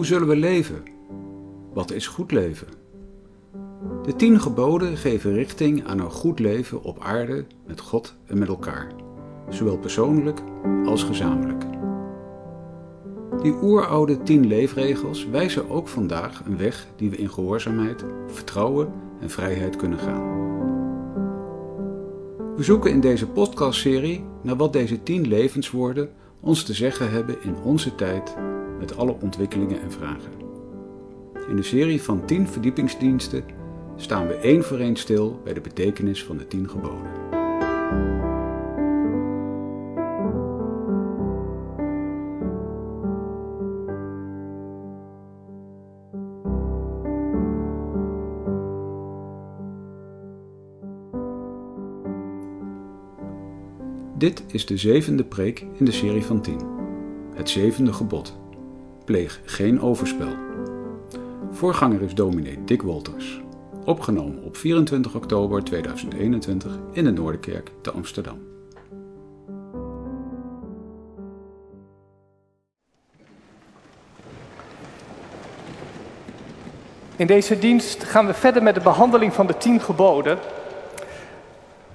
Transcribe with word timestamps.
Hoe 0.00 0.08
zullen 0.08 0.28
we 0.28 0.36
leven? 0.36 0.82
Wat 1.72 1.90
is 1.90 2.06
goed 2.06 2.32
leven? 2.32 2.66
De 4.02 4.16
tien 4.16 4.40
geboden 4.40 4.96
geven 4.96 5.32
richting 5.32 5.86
aan 5.86 5.98
een 5.98 6.10
goed 6.10 6.38
leven 6.38 6.82
op 6.82 7.00
aarde 7.00 7.44
met 7.66 7.80
God 7.80 8.14
en 8.26 8.38
met 8.38 8.48
elkaar, 8.48 8.92
zowel 9.48 9.78
persoonlijk 9.78 10.40
als 10.84 11.02
gezamenlijk. 11.02 11.64
Die 13.42 13.54
oeroude 13.62 14.22
tien 14.22 14.46
leefregels 14.46 15.26
wijzen 15.26 15.70
ook 15.70 15.88
vandaag 15.88 16.42
een 16.44 16.56
weg 16.56 16.86
die 16.96 17.10
we 17.10 17.16
in 17.16 17.30
gehoorzaamheid, 17.30 18.04
vertrouwen 18.26 18.92
en 19.20 19.30
vrijheid 19.30 19.76
kunnen 19.76 19.98
gaan. 19.98 20.22
We 22.56 22.62
zoeken 22.62 22.90
in 22.90 23.00
deze 23.00 23.26
podcastserie 23.26 24.24
naar 24.42 24.56
wat 24.56 24.72
deze 24.72 25.02
tien 25.02 25.28
levenswoorden 25.28 26.10
ons 26.40 26.64
te 26.64 26.74
zeggen 26.74 27.10
hebben 27.10 27.36
in 27.42 27.54
onze 27.64 27.94
tijd 27.94 28.36
met 28.80 28.96
alle 28.96 29.16
ontwikkelingen 29.20 29.82
en 29.82 29.92
vragen. 29.92 30.32
In 31.48 31.56
de 31.56 31.62
serie 31.62 32.02
van 32.02 32.26
10 32.26 32.48
verdiepingsdiensten 32.48 33.44
staan 33.96 34.26
we 34.26 34.34
één 34.34 34.64
voor 34.64 34.78
één 34.78 34.96
stil 34.96 35.40
bij 35.44 35.54
de 35.54 35.60
betekenis 35.60 36.24
van 36.24 36.36
de 36.36 36.46
10 36.46 36.68
geboden. 36.68 37.38
Dit 54.20 54.44
is 54.46 54.66
de 54.66 54.76
zevende 54.76 55.24
preek 55.24 55.66
in 55.78 55.84
de 55.84 55.92
serie 55.92 56.24
van 56.24 56.42
10. 56.42 56.58
Het 57.34 57.48
zevende 57.48 57.92
gebod. 57.92 58.39
Pleeg 59.10 59.40
geen 59.44 59.80
overspel. 59.80 60.36
Voorganger 61.50 62.02
is 62.02 62.14
dominee 62.14 62.64
Dick 62.64 62.82
Wolters. 62.82 63.40
Opgenomen 63.84 64.42
op 64.42 64.56
24 64.56 65.14
oktober 65.14 65.64
2021 65.64 66.78
in 66.92 67.04
de 67.04 67.10
Noorderkerk 67.10 67.70
te 67.82 67.90
Amsterdam. 67.90 68.38
In 77.16 77.26
deze 77.26 77.58
dienst 77.58 78.04
gaan 78.04 78.26
we 78.26 78.34
verder 78.34 78.62
met 78.62 78.74
de 78.74 78.80
behandeling 78.80 79.32
van 79.32 79.46
de 79.46 79.56
tien 79.56 79.80
geboden. 79.80 80.38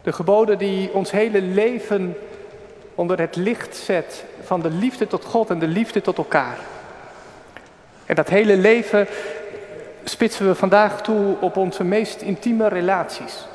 De 0.04 0.12
geboden 0.12 0.58
die 0.58 0.94
ons 0.94 1.12
hele 1.12 1.42
leven 1.42 2.16
onder 2.96 3.20
het 3.20 3.36
licht 3.36 3.76
zet 3.76 4.26
van 4.42 4.62
de 4.62 4.70
liefde 4.70 5.08
tot 5.08 5.26
God 5.26 5.50
en 5.50 5.60
de 5.60 5.68
liefde 5.68 6.02
tot 6.02 6.18
elkaar. 6.18 6.75
En 8.06 8.16
dat 8.16 8.30
hele 8.30 8.58
leven 8.58 9.08
spitsen 10.03 10.48
we 10.48 10.56
vandaag 10.56 11.02
toe 11.02 11.36
op 11.39 11.58
onze 11.58 11.84
meest 11.84 12.22
intieme 12.22 12.67
relaties. 12.67 13.45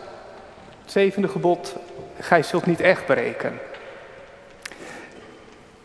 Het 0.83 0.91
zevende 0.93 1.29
gebod, 1.29 1.77
gij 2.19 2.43
zult 2.43 2.67
niet 2.67 2.81
echt 2.81 3.07
breken. 3.07 3.59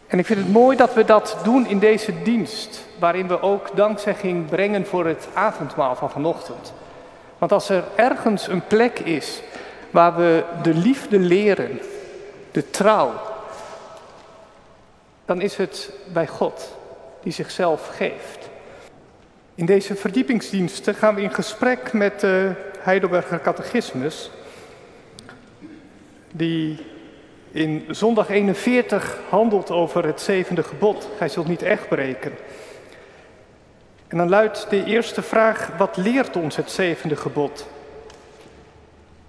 En 0.08 0.20
ik 0.20 0.26
vind 0.26 0.40
het 0.40 0.52
mooi 0.52 0.78
dat 0.78 0.94
we 0.94 1.06
dat 1.06 1.38
doen 1.44 1.68
in 1.68 1.80
deze 1.80 2.24
dienst, 2.24 2.86
waarin 3.00 3.28
we 3.28 3.42
ook 3.42 3.76
dankzegging 3.76 4.50
brengen 4.50 4.86
voor 4.86 5.06
het 5.06 5.28
avondmaal 5.34 5.96
van 5.96 6.10
vanochtend. 6.12 6.74
Want 7.38 7.52
als 7.52 7.70
er 7.70 7.84
ergens 7.96 8.48
een 8.48 8.68
plek 8.68 9.00
is 9.00 9.42
waar 9.92 10.16
we 10.16 10.44
de 10.62 10.74
liefde 10.74 11.20
leren, 11.20 11.80
de 12.52 12.70
trouw, 12.70 13.14
dan 15.26 15.42
is 15.42 15.56
het 15.56 15.90
bij 16.14 16.28
God 16.28 16.76
die 17.24 17.34
zichzelf 17.34 17.88
geeft. 17.96 18.45
In 19.56 19.66
deze 19.66 19.96
verdiepingsdiensten 19.96 20.96
gaan 20.96 21.16
we 21.16 21.22
in 21.22 21.34
gesprek 21.34 21.94
met 21.94 22.20
de 22.20 22.52
Heidelberger 22.80 23.42
Catechismus, 23.42 24.32
die 26.32 26.78
in 27.52 27.86
zondag 27.90 28.30
41 28.30 29.20
handelt 29.30 29.72
over 29.72 30.06
het 30.06 30.22
zevende 30.22 30.64
gebod. 30.64 31.08
Gij 31.18 31.30
zult 31.30 31.48
niet 31.48 31.62
echt 31.62 31.88
breken. 31.88 32.32
En 34.08 34.18
dan 34.18 34.30
luidt 34.30 34.70
de 34.70 34.84
eerste 34.84 35.22
vraag, 35.22 35.70
wat 35.78 35.98
leert 35.98 36.36
ons 36.36 36.56
het 36.56 36.72
zevende 36.72 37.16
gebod? 37.16 37.68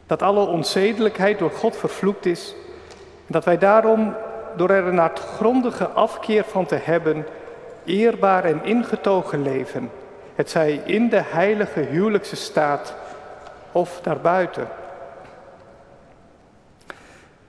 Dat 0.06 0.22
alle 0.22 0.46
onzedelijkheid 0.46 1.38
door 1.38 1.50
God 1.50 1.76
vervloekt 1.76 2.26
is 2.26 2.54
en 3.26 3.32
dat 3.32 3.44
wij 3.44 3.58
daarom 3.58 4.14
door 4.56 4.70
er 4.70 4.86
een 4.86 4.98
hartgrondige 4.98 5.86
afkeer 5.86 6.44
van 6.44 6.66
te 6.66 6.78
hebben, 6.82 7.26
eerbaar 7.84 8.44
en 8.44 8.64
ingetogen 8.64 9.42
leven, 9.42 9.90
het 10.36 10.50
zij 10.50 10.80
in 10.84 11.08
de 11.08 11.22
heilige 11.24 11.80
huwelijkse 11.80 12.36
staat 12.36 12.94
of 13.72 14.00
daarbuiten. 14.02 14.68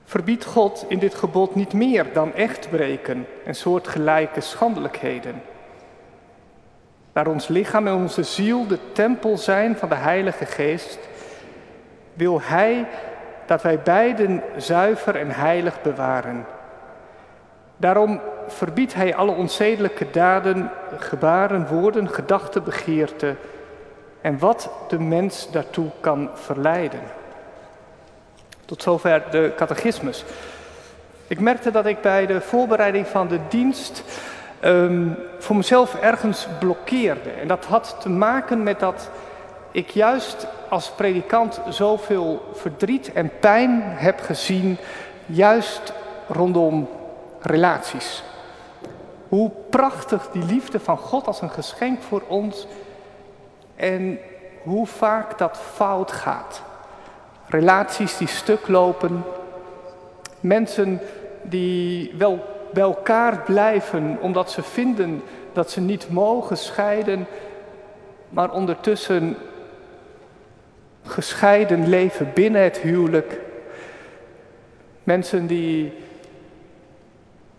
Verbiedt 0.05 0.45
God 0.45 0.85
in 0.87 0.99
dit 0.99 1.15
gebod 1.15 1.55
niet 1.55 1.73
meer 1.73 2.13
dan 2.13 2.33
echtbreken 2.33 3.27
en 3.45 3.55
soortgelijke 3.55 4.41
schandelijkheden. 4.41 5.41
Daar 7.13 7.27
ons 7.27 7.47
lichaam 7.47 7.87
en 7.87 7.93
onze 7.93 8.23
ziel 8.23 8.67
de 8.67 8.79
tempel 8.91 9.37
zijn 9.37 9.75
van 9.75 9.89
de 9.89 9.95
Heilige 9.95 10.45
Geest, 10.45 10.99
wil 12.13 12.41
Hij 12.41 12.87
dat 13.45 13.61
wij 13.61 13.79
beiden 13.79 14.43
zuiver 14.57 15.15
en 15.15 15.31
heilig 15.31 15.81
bewaren. 15.81 16.45
Daarom 17.77 18.21
verbiedt 18.47 18.93
Hij 18.93 19.15
alle 19.15 19.31
onzedelijke 19.31 20.09
daden, 20.11 20.71
gebaren, 20.97 21.67
woorden, 21.67 22.09
gedachten, 22.09 22.63
begeerten 22.63 23.37
en 24.21 24.39
wat 24.39 24.69
de 24.87 24.99
mens 24.99 25.51
daartoe 25.51 25.89
kan 25.99 26.29
verleiden. 26.33 27.01
Tot 28.65 28.81
zover 28.81 29.23
de 29.31 29.53
catechismus. 29.55 30.23
Ik 31.27 31.39
merkte 31.39 31.71
dat 31.71 31.85
ik 31.85 32.01
bij 32.01 32.25
de 32.25 32.41
voorbereiding 32.41 33.07
van 33.07 33.27
de 33.27 33.39
dienst 33.49 34.03
um, 34.63 35.17
voor 35.39 35.55
mezelf 35.55 35.95
ergens 35.95 36.47
blokkeerde. 36.59 37.29
En 37.29 37.47
dat 37.47 37.65
had 37.65 37.97
te 37.99 38.09
maken 38.09 38.63
met 38.63 38.79
dat 38.79 39.09
ik 39.71 39.89
juist 39.89 40.47
als 40.69 40.89
predikant 40.89 41.61
zoveel 41.69 42.49
verdriet 42.53 43.13
en 43.13 43.31
pijn 43.39 43.81
heb 43.83 44.19
gezien, 44.19 44.77
juist 45.25 45.93
rondom 46.27 46.89
relaties. 47.41 48.23
Hoe 49.29 49.51
prachtig 49.69 50.29
die 50.31 50.43
liefde 50.43 50.79
van 50.79 50.97
God 50.97 51.27
als 51.27 51.41
een 51.41 51.49
geschenk 51.49 52.01
voor 52.01 52.21
ons 52.27 52.67
en 53.75 54.19
hoe 54.63 54.87
vaak 54.87 55.37
dat 55.37 55.57
fout 55.57 56.11
gaat. 56.11 56.61
Relaties 57.47 58.17
die 58.17 58.27
stuk 58.27 58.67
lopen, 58.67 59.23
mensen 60.39 60.99
die 61.41 62.13
wel 62.17 62.45
bij 62.73 62.83
elkaar 62.83 63.41
blijven 63.41 64.17
omdat 64.21 64.51
ze 64.51 64.63
vinden 64.63 65.23
dat 65.53 65.71
ze 65.71 65.81
niet 65.81 66.09
mogen 66.09 66.57
scheiden, 66.57 67.27
maar 68.29 68.51
ondertussen 68.51 69.37
gescheiden 71.03 71.87
leven 71.87 72.31
binnen 72.33 72.61
het 72.61 72.77
huwelijk. 72.77 73.39
Mensen 75.03 75.47
die 75.47 75.93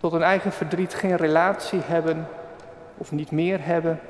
tot 0.01 0.13
hun 0.13 0.23
eigen 0.23 0.53
verdriet 0.53 0.95
geen 0.95 1.17
relatie 1.17 1.81
hebben 1.85 2.29
of 2.97 3.13
niet 3.13 3.31
meer 3.31 3.59
hebben. 3.65 4.01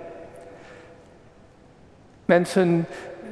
Mensen 2.25 2.87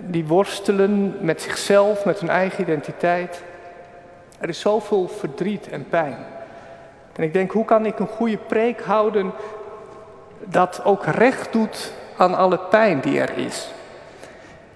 die 0.06 0.26
worstelen 0.26 1.17
met 1.20 1.43
zichzelf, 1.43 2.05
met 2.05 2.20
hun 2.20 2.29
eigen 2.29 2.62
identiteit. 2.62 3.43
Er 4.38 4.49
is 4.49 4.61
zoveel 4.61 5.08
verdriet 5.08 5.69
en 5.69 5.88
pijn. 5.88 6.17
En 7.12 7.23
ik 7.23 7.32
denk, 7.32 7.50
hoe 7.50 7.64
kan 7.64 7.87
ik 7.87 7.99
een 7.99 8.06
goede 8.06 8.37
preek 8.37 8.81
houden 8.81 9.32
dat 10.44 10.85
ook 10.85 11.05
recht 11.05 11.53
doet 11.53 11.93
aan 12.17 12.35
alle 12.35 12.58
pijn 12.58 13.00
die 13.00 13.20
er 13.20 13.38
is? 13.38 13.70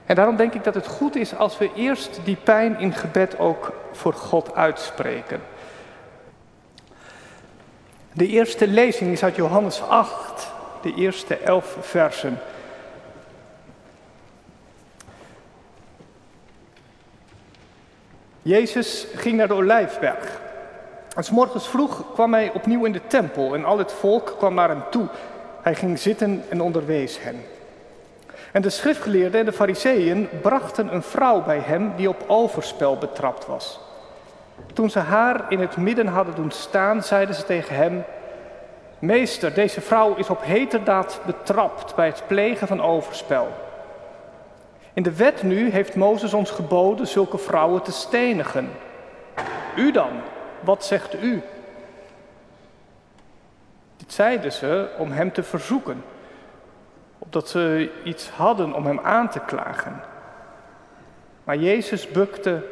En 0.07 0.15
daarom 0.15 0.37
denk 0.37 0.55
ik 0.55 0.65
dat 0.65 0.75
het 0.75 0.87
goed 0.87 1.17
is 1.17 1.37
als 1.37 1.59
we 1.59 1.71
eerst 1.75 2.21
die 2.25 2.37
pijn 2.37 2.79
in 2.79 2.93
gebed 2.93 3.39
ook 3.39 3.73
voor 3.93 4.13
God 4.13 4.55
uitspreken. 4.55 5.41
De 8.13 8.27
eerste 8.27 8.67
lezing 8.67 9.13
is 9.13 9.23
uit 9.23 9.37
Johannes 9.37 9.83
8, 9.83 10.53
de 10.83 10.95
eerste 10.95 11.37
elf 11.37 11.77
versen. 11.81 12.39
Jezus 18.43 19.07
ging 19.15 19.37
naar 19.37 19.49
de 19.49 19.55
Olijfberg. 19.55 20.41
En 21.17 21.25
s 21.25 21.31
morgens 21.31 21.69
vroeg 21.69 22.13
kwam 22.13 22.33
hij 22.33 22.51
opnieuw 22.55 22.85
in 22.85 22.93
de 22.93 23.07
tempel 23.07 23.55
en 23.55 23.65
al 23.65 23.79
het 23.79 23.93
volk 23.93 24.35
kwam 24.39 24.55
naar 24.55 24.69
hem 24.69 24.83
toe. 24.91 25.09
Hij 25.63 25.75
ging 25.75 25.99
zitten 25.99 26.45
en 26.49 26.61
onderwees 26.61 27.23
hen. 27.23 27.45
En 28.53 28.63
de 28.63 28.71
schriftgeleerden 28.71 29.41
en 29.41 29.47
de 29.47 29.53
fariseeën 29.53 30.29
brachten 30.43 30.95
een 30.95 31.03
vrouw 31.03 31.43
bij 31.43 31.59
hem 31.59 31.93
die 31.97 32.09
op 32.09 32.25
overspel 32.27 32.97
betrapt 32.97 33.47
was. 33.47 33.81
Toen 34.73 34.91
ze 34.91 34.99
haar 34.99 35.45
in 35.49 35.61
het 35.61 35.77
midden 35.77 36.07
hadden 36.07 36.35
doen 36.35 36.51
staan, 36.51 37.03
zeiden 37.03 37.35
ze 37.35 37.45
tegen 37.45 37.77
hem: 37.77 38.05
Meester, 38.99 39.55
deze 39.55 39.81
vrouw 39.81 40.15
is 40.15 40.31
op 40.31 40.45
heterdaad 40.45 41.21
betrapt 41.27 41.95
bij 41.95 42.07
het 42.07 42.23
plegen 42.27 42.67
van 42.67 42.83
overspel. 42.83 43.49
In 44.93 45.03
de 45.03 45.17
wet 45.17 45.43
nu 45.43 45.71
heeft 45.71 45.95
Mozes 45.95 46.35
ons 46.35 46.51
geboden 46.51 47.07
zulke 47.07 47.39
vrouwen 47.39 47.83
te 47.83 47.93
stenigen. 47.93 48.71
U 49.77 49.93
dan, 49.93 50.11
wat 50.61 50.85
zegt 50.85 51.23
u? 51.23 51.43
Dit 53.97 54.13
zeiden 54.13 54.53
ze 54.53 54.89
om 54.99 55.11
hem 55.11 55.33
te 55.33 55.43
verzoeken, 55.43 56.05
opdat 57.19 57.49
ze 57.49 57.91
iets 58.05 58.31
hadden 58.31 58.75
om 58.75 58.87
hem 58.87 59.01
aan 59.01 59.29
te 59.29 59.41
klagen. 59.41 60.01
Maar 61.45 61.57
Jezus 61.57 62.09
bukte 62.09 62.63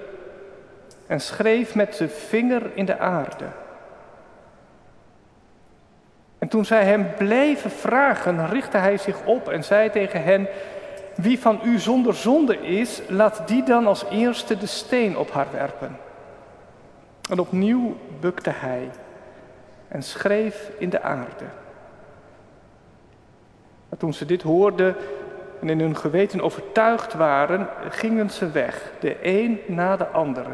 en 1.08 1.20
schreef 1.20 1.74
met 1.74 1.96
zijn 1.96 2.08
vinger 2.08 2.70
in 2.74 2.84
de 2.84 2.98
aarde. 2.98 3.46
En 6.38 6.48
toen 6.48 6.64
zij 6.64 6.84
hem 6.84 7.06
bleven 7.16 7.70
vragen, 7.70 8.48
richtte 8.48 8.76
hij 8.76 8.98
zich 8.98 9.24
op 9.24 9.48
en 9.48 9.64
zei 9.64 9.90
tegen 9.90 10.22
hen: 10.22 10.48
Wie 11.14 11.38
van 11.38 11.60
u 11.64 11.78
zonder 11.78 12.14
zonde 12.14 12.58
is, 12.58 13.02
laat 13.08 13.42
die 13.48 13.62
dan 13.62 13.86
als 13.86 14.04
eerste 14.10 14.58
de 14.58 14.66
steen 14.66 15.16
op 15.16 15.30
haar 15.30 15.46
werpen. 15.52 15.96
En 17.30 17.38
opnieuw 17.38 17.96
bukte 18.20 18.50
hij 18.50 18.90
en 19.88 20.02
schreef 20.02 20.70
in 20.78 20.90
de 20.90 21.02
aarde. 21.02 21.44
Maar 23.88 23.98
toen 23.98 24.14
ze 24.14 24.26
dit 24.26 24.42
hoorden 24.42 24.96
en 25.60 25.68
in 25.68 25.80
hun 25.80 25.96
geweten 25.96 26.40
overtuigd 26.40 27.14
waren, 27.14 27.68
gingen 27.88 28.30
ze 28.30 28.50
weg, 28.50 28.92
de 29.00 29.16
een 29.22 29.60
na 29.66 29.96
de 29.96 30.06
andere, 30.06 30.50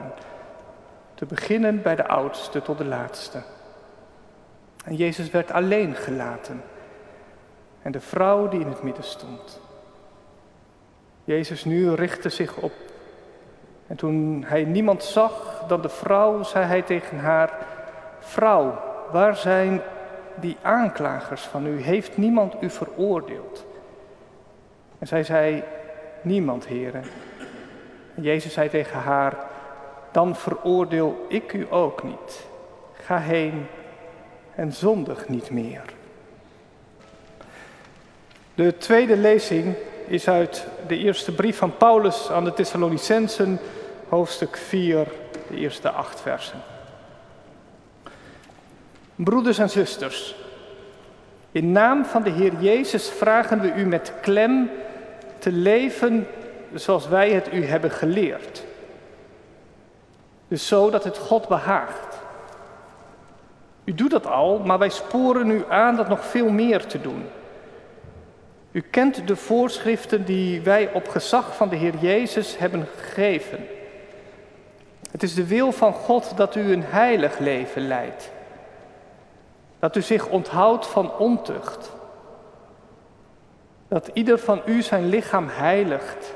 te 1.14 1.26
beginnen 1.26 1.82
bij 1.82 1.96
de 1.96 2.06
oudste 2.06 2.62
tot 2.62 2.78
de 2.78 2.84
laatste. 2.84 3.42
En 4.84 4.94
Jezus 4.94 5.30
werd 5.30 5.52
alleen 5.52 5.94
gelaten 5.94 6.62
en 7.82 7.92
de 7.92 8.00
vrouw 8.00 8.48
die 8.48 8.60
in 8.60 8.68
het 8.68 8.82
midden 8.82 9.04
stond. 9.04 9.60
Jezus 11.24 11.64
nu 11.64 11.90
richtte 11.94 12.28
zich 12.28 12.56
op 12.56 12.72
en 13.86 13.96
toen 13.96 14.44
hij 14.46 14.64
niemand 14.64 15.02
zag 15.02 15.64
dan 15.68 15.80
de 15.80 15.88
vrouw, 15.88 16.42
zei 16.42 16.64
hij 16.64 16.82
tegen 16.82 17.18
haar, 17.18 17.66
vrouw, 18.18 18.78
waar 19.10 19.36
zijn 19.36 19.80
die 20.34 20.56
aanklagers 20.62 21.42
van 21.42 21.66
u? 21.66 21.80
Heeft 21.80 22.16
niemand 22.16 22.54
u 22.60 22.70
veroordeeld? 22.70 23.66
En 24.98 25.06
zij 25.06 25.22
zei, 25.22 25.62
niemand, 26.22 26.66
heren. 26.66 27.04
En 28.14 28.22
Jezus 28.22 28.52
zei 28.52 28.68
tegen 28.68 28.98
haar, 28.98 29.36
dan 30.14 30.36
veroordeel 30.36 31.26
ik 31.28 31.52
u 31.52 31.66
ook 31.70 32.02
niet. 32.02 32.46
Ga 32.92 33.18
heen 33.18 33.66
en 34.54 34.72
zondig 34.72 35.28
niet 35.28 35.50
meer. 35.50 35.82
De 38.54 38.76
tweede 38.76 39.16
lezing 39.16 39.74
is 40.06 40.28
uit 40.28 40.66
de 40.86 40.96
eerste 40.98 41.32
brief 41.32 41.56
van 41.56 41.76
Paulus 41.76 42.30
aan 42.30 42.44
de 42.44 42.52
Thessalonicensen, 42.52 43.58
hoofdstuk 44.08 44.56
4, 44.56 45.06
de 45.48 45.56
eerste 45.56 45.90
acht 45.90 46.20
versen. 46.20 46.62
Broeders 49.14 49.58
en 49.58 49.70
zusters, 49.70 50.36
in 51.52 51.72
naam 51.72 52.04
van 52.04 52.22
de 52.22 52.30
Heer 52.30 52.52
Jezus 52.60 53.08
vragen 53.08 53.60
we 53.60 53.72
u 53.74 53.86
met 53.86 54.12
klem 54.20 54.70
te 55.38 55.52
leven 55.52 56.26
zoals 56.74 57.08
wij 57.08 57.30
het 57.30 57.52
u 57.52 57.64
hebben 57.64 57.90
geleerd. 57.90 58.64
Dus 60.54 60.66
zo 60.66 60.90
dat 60.90 61.04
het 61.04 61.18
God 61.18 61.48
behaagt. 61.48 62.18
U 63.84 63.94
doet 63.94 64.10
dat 64.10 64.26
al, 64.26 64.58
maar 64.58 64.78
wij 64.78 64.88
sporen 64.88 65.50
u 65.50 65.64
aan 65.68 65.96
dat 65.96 66.08
nog 66.08 66.24
veel 66.24 66.48
meer 66.48 66.86
te 66.86 67.00
doen. 67.00 67.26
U 68.72 68.80
kent 68.80 69.28
de 69.28 69.36
voorschriften 69.36 70.24
die 70.24 70.60
wij 70.60 70.92
op 70.92 71.08
gezag 71.08 71.56
van 71.56 71.68
de 71.68 71.76
Heer 71.76 71.96
Jezus 71.96 72.58
hebben 72.58 72.86
gegeven. 72.96 73.66
Het 75.10 75.22
is 75.22 75.34
de 75.34 75.46
wil 75.46 75.72
van 75.72 75.92
God 75.92 76.36
dat 76.36 76.54
u 76.54 76.72
een 76.72 76.84
heilig 76.84 77.38
leven 77.38 77.86
leidt. 77.86 78.30
Dat 79.78 79.96
u 79.96 80.02
zich 80.02 80.28
onthoudt 80.28 80.86
van 80.86 81.16
ontucht. 81.18 81.92
Dat 83.88 84.10
ieder 84.12 84.38
van 84.38 84.62
u 84.66 84.82
zijn 84.82 85.08
lichaam 85.08 85.48
heiligt 85.48 86.34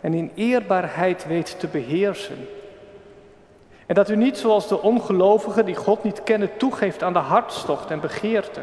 en 0.00 0.14
in 0.14 0.30
eerbaarheid 0.34 1.26
weet 1.26 1.60
te 1.60 1.66
beheersen. 1.66 2.48
En 3.90 3.96
dat 3.96 4.08
u 4.08 4.16
niet 4.16 4.38
zoals 4.38 4.68
de 4.68 4.82
ongelovigen 4.82 5.64
die 5.64 5.74
God 5.74 6.02
niet 6.02 6.22
kennen 6.22 6.56
toegeeft 6.56 7.02
aan 7.02 7.12
de 7.12 7.18
hartstocht 7.18 7.90
en 7.90 8.00
begeerte. 8.00 8.60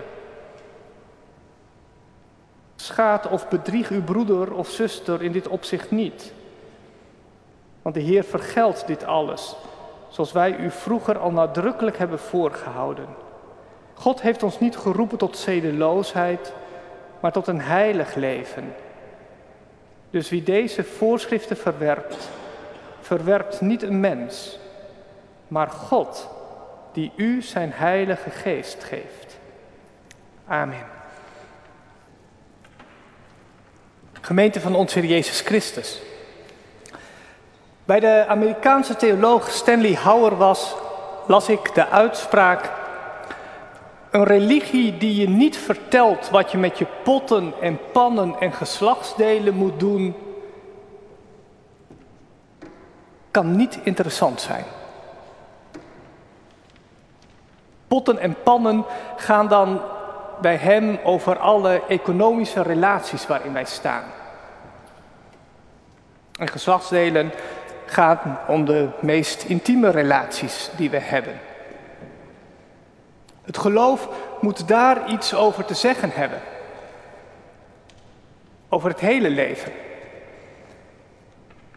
Schaat 2.76 3.30
of 3.30 3.48
bedrieg 3.48 3.90
uw 3.90 4.04
broeder 4.04 4.54
of 4.54 4.70
zuster 4.70 5.24
in 5.24 5.32
dit 5.32 5.48
opzicht 5.48 5.92
niet. 5.92 6.34
Want 7.82 7.96
de 7.96 8.02
Heer 8.02 8.24
vergeldt 8.24 8.88
dit 8.88 9.06
alles, 9.06 9.56
zoals 10.10 10.32
wij 10.32 10.58
u 10.58 10.72
vroeger 10.72 11.18
al 11.18 11.32
nadrukkelijk 11.32 11.98
hebben 11.98 12.20
voorgehouden. 12.20 13.08
God 13.94 14.22
heeft 14.22 14.44
ons 14.44 14.60
niet 14.60 14.78
geroepen 14.78 15.18
tot 15.18 15.38
zedeloosheid, 15.38 16.54
maar 17.20 17.32
tot 17.32 17.48
een 17.48 17.62
heilig 17.62 18.16
leven. 18.16 18.74
Dus 20.10 20.30
wie 20.30 20.44
deze 20.44 20.84
voorschriften 20.84 21.58
verwerpt, 21.58 22.30
verwerpt 23.02 23.62
niet 23.62 23.82
een 23.84 24.00
mens, 24.00 24.60
maar 25.48 25.70
God, 25.70 26.30
die 26.92 27.12
u 27.16 27.42
zijn 27.42 27.72
heilige 27.74 28.30
geest 28.30 28.84
geeft. 28.84 29.38
Amen. 30.48 30.86
Gemeente 34.22 34.62
van 34.62 34.76
onze 34.76 35.00
Heer 35.00 35.10
Jezus 35.10 35.42
Christus. 35.42 36.02
Bij 37.86 38.00
de 38.00 38.26
Amerikaanse 38.28 38.96
theoloog 38.96 39.50
Stanley 39.50 39.94
Hauer 39.94 40.38
was, 40.38 40.76
las 41.28 41.50
ik 41.50 41.74
de 41.74 41.88
uitspraak: 41.88 42.72
Een 44.12 44.24
religie 44.24 44.98
die 44.98 45.16
je 45.16 45.30
niet 45.30 45.58
vertelt 45.58 46.30
wat 46.30 46.52
je 46.52 46.58
met 46.58 46.78
je 46.78 46.86
potten 47.04 47.54
en 47.62 47.80
pannen 47.92 48.36
en 48.40 48.54
geslachtsdelen 48.54 49.54
moet 49.54 49.80
doen, 49.80 50.16
kan 53.31 53.56
niet 53.56 53.80
interessant 53.83 54.42
zijn. 54.42 54.66
Potten 57.88 58.20
en 58.20 58.36
pannen 58.44 58.86
gaan 59.16 59.48
dan 59.48 59.82
bij 60.42 60.56
hem 60.56 61.00
over 61.04 61.38
alle 61.40 61.82
economische 61.88 62.62
relaties 62.62 63.28
waarin 63.28 63.54
wij 63.54 63.66
staan. 63.66 64.04
En 66.40 66.48
geslachtsdelen 66.48 67.32
gaan 67.86 68.40
om 68.48 68.66
de 68.66 68.90
meest 69.00 69.44
intieme 69.44 69.90
relaties 69.90 70.70
die 70.76 70.90
we 70.90 71.00
hebben. 71.00 71.40
Het 73.44 73.58
geloof 73.58 74.10
moet 74.42 74.68
daar 74.68 75.10
iets 75.10 75.34
over 75.34 75.66
te 75.66 75.74
zeggen 75.74 76.12
hebben. 76.14 76.40
Over 78.70 78.90
het 78.90 79.00
hele 79.00 79.30
leven. 79.30 79.72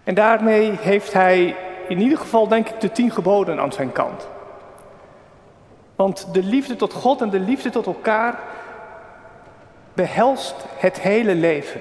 En 0.05 0.14
daarmee 0.14 0.71
heeft 0.81 1.12
hij 1.12 1.57
in 1.88 2.00
ieder 2.00 2.19
geval, 2.19 2.49
denk 2.49 2.69
ik, 2.69 2.81
de 2.81 2.93
tien 2.93 3.11
geboden 3.11 3.61
aan 3.61 3.73
zijn 3.73 3.93
kant. 3.93 4.29
Want 6.00 6.26
de 6.33 6.42
liefde 6.42 6.76
tot 6.76 6.92
God 6.92 7.21
en 7.21 7.30
de 7.30 7.38
liefde 7.38 7.71
tot 7.71 7.87
elkaar 7.87 8.38
behelst 9.95 10.54
het 10.76 11.00
hele 11.00 11.35
leven. 11.35 11.80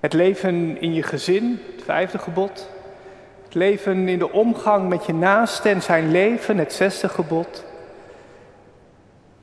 Het 0.00 0.12
leven 0.12 0.80
in 0.80 0.94
je 0.94 1.02
gezin, 1.02 1.60
het 1.74 1.84
vijfde 1.84 2.18
gebod. 2.18 2.68
Het 3.44 3.54
leven 3.54 4.08
in 4.08 4.18
de 4.18 4.32
omgang 4.32 4.88
met 4.88 5.06
je 5.06 5.14
naaste 5.14 5.68
en 5.68 5.82
zijn 5.82 6.10
leven, 6.10 6.58
het 6.58 6.72
zesde 6.72 7.08
gebod. 7.08 7.64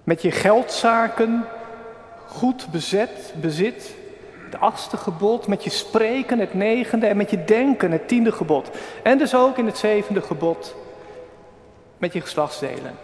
Met 0.03 0.21
je 0.21 0.31
geldzaken, 0.31 1.45
goed 2.27 2.67
bezet, 2.71 3.33
bezit, 3.41 3.95
het 4.45 4.59
achtste 4.59 4.97
gebod. 4.97 5.47
Met 5.47 5.63
je 5.63 5.69
spreken, 5.69 6.39
het 6.39 6.53
negende. 6.53 7.05
En 7.05 7.17
met 7.17 7.29
je 7.29 7.43
denken, 7.43 7.91
het 7.91 8.07
tiende 8.07 8.31
gebod. 8.31 8.69
En 9.03 9.17
dus 9.17 9.35
ook 9.35 9.57
in 9.57 9.65
het 9.65 9.77
zevende 9.77 10.21
gebod, 10.21 10.75
met 12.01 12.13
je 12.13 12.21
geslachtsdelen. 12.21 12.95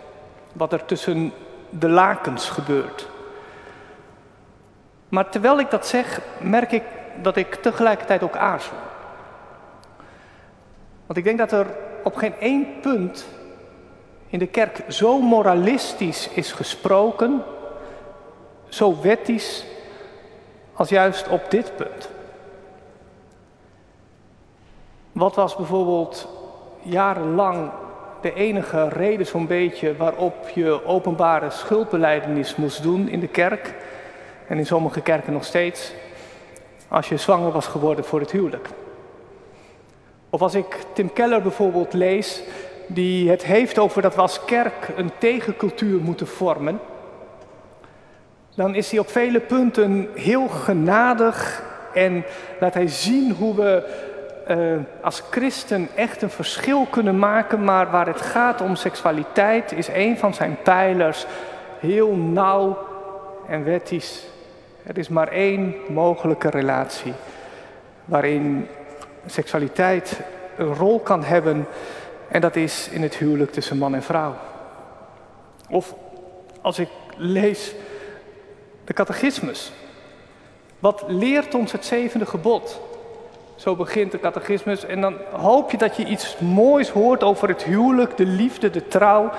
Wat 0.53 0.73
er 0.73 0.85
tussen 0.85 1.33
de 1.69 1.89
lakens 1.89 2.49
gebeurt. 2.49 3.07
Maar 5.09 5.29
terwijl 5.29 5.59
ik 5.59 5.69
dat 5.69 5.87
zeg, 5.87 6.21
merk 6.41 6.71
ik 6.71 6.83
dat 7.21 7.35
ik 7.35 7.55
tegelijkertijd 7.55 8.23
ook 8.23 8.35
aarzel. 8.35 8.77
Want 11.05 11.19
ik 11.19 11.23
denk 11.23 11.37
dat 11.37 11.51
er 11.51 11.67
op 12.03 12.15
geen 12.15 12.33
één 12.39 12.79
punt 12.79 13.27
in 14.27 14.39
de 14.39 14.47
kerk 14.47 14.83
zo 14.87 15.21
moralistisch 15.21 16.29
is 16.29 16.51
gesproken, 16.51 17.43
zo 18.67 19.01
wettisch, 19.01 19.65
als 20.73 20.89
juist 20.89 21.27
op 21.27 21.51
dit 21.51 21.75
punt. 21.75 22.09
Wat 25.11 25.35
was 25.35 25.55
bijvoorbeeld 25.55 26.27
jarenlang 26.81 27.71
de 28.21 28.33
enige 28.33 28.89
reden 28.89 29.25
zo'n 29.25 29.47
beetje 29.47 29.95
waarop 29.95 30.49
je 30.53 30.85
openbare 30.85 31.49
schuldbeleidenis 31.49 32.55
moest 32.55 32.83
doen 32.83 33.09
in 33.09 33.19
de 33.19 33.27
kerk. 33.27 33.73
En 34.47 34.57
in 34.57 34.65
sommige 34.65 35.01
kerken 35.01 35.33
nog 35.33 35.45
steeds. 35.45 35.93
Als 36.87 37.09
je 37.09 37.17
zwanger 37.17 37.51
was 37.51 37.67
geworden 37.67 38.05
voor 38.05 38.19
het 38.19 38.31
huwelijk. 38.31 38.67
Of 40.29 40.41
als 40.41 40.55
ik 40.55 40.77
Tim 40.93 41.13
Keller 41.13 41.41
bijvoorbeeld 41.41 41.93
lees, 41.93 42.43
die 42.87 43.29
het 43.29 43.45
heeft 43.45 43.79
over 43.79 44.01
dat 44.01 44.15
we 44.15 44.21
als 44.21 44.45
kerk 44.45 44.89
een 44.95 45.11
tegencultuur 45.17 46.01
moeten 46.01 46.27
vormen. 46.27 46.79
Dan 48.55 48.75
is 48.75 48.91
hij 48.91 48.99
op 48.99 49.09
vele 49.09 49.39
punten 49.39 50.09
heel 50.13 50.47
genadig 50.47 51.63
en 51.93 52.25
laat 52.59 52.73
hij 52.73 52.87
zien 52.87 53.31
hoe 53.31 53.55
we 53.55 53.83
uh, 54.49 54.75
als 55.01 55.23
christen 55.29 55.89
echt 55.95 56.21
een 56.21 56.29
verschil 56.29 56.85
kunnen 56.85 57.19
maken, 57.19 57.63
maar 57.63 57.91
waar 57.91 58.07
het 58.07 58.21
gaat 58.21 58.61
om 58.61 58.75
seksualiteit 58.75 59.71
is 59.71 59.87
een 59.87 60.17
van 60.17 60.33
zijn 60.33 60.57
pijlers 60.63 61.25
heel 61.79 62.15
nauw 62.15 62.77
en 63.47 63.63
wettisch. 63.63 64.25
Er 64.83 64.97
is 64.97 65.09
maar 65.09 65.27
één 65.27 65.75
mogelijke 65.89 66.49
relatie 66.49 67.13
waarin 68.05 68.67
seksualiteit 69.25 70.19
een 70.57 70.73
rol 70.73 70.99
kan 70.99 71.23
hebben 71.23 71.67
en 72.27 72.41
dat 72.41 72.55
is 72.55 72.89
in 72.89 73.01
het 73.01 73.15
huwelijk 73.15 73.51
tussen 73.51 73.77
man 73.77 73.95
en 73.95 74.03
vrouw. 74.03 74.35
Of 75.69 75.93
als 76.61 76.79
ik 76.79 76.89
lees 77.17 77.75
de 78.85 78.93
catechismus. 78.93 79.71
Wat 80.79 81.03
leert 81.07 81.55
ons 81.55 81.71
het 81.71 81.85
zevende 81.85 82.25
gebod? 82.25 82.81
Zo 83.57 83.75
begint 83.75 84.11
de 84.11 84.19
catechismus. 84.19 84.85
En 84.85 85.01
dan 85.01 85.15
hoop 85.31 85.71
je 85.71 85.77
dat 85.77 85.95
je 85.95 86.05
iets 86.05 86.37
moois 86.39 86.89
hoort 86.89 87.23
over 87.23 87.47
het 87.47 87.63
huwelijk, 87.63 88.17
de 88.17 88.25
liefde, 88.25 88.69
de 88.69 88.87
trouw. 88.87 89.29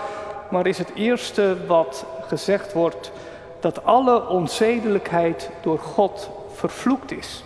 Maar 0.50 0.66
is 0.66 0.78
het 0.78 0.94
eerste 0.94 1.56
wat 1.66 2.06
gezegd 2.26 2.72
wordt 2.72 3.12
dat 3.60 3.84
alle 3.84 4.28
onzedelijkheid 4.28 5.50
door 5.60 5.78
God 5.78 6.30
vervloekt 6.54 7.12
is. 7.12 7.44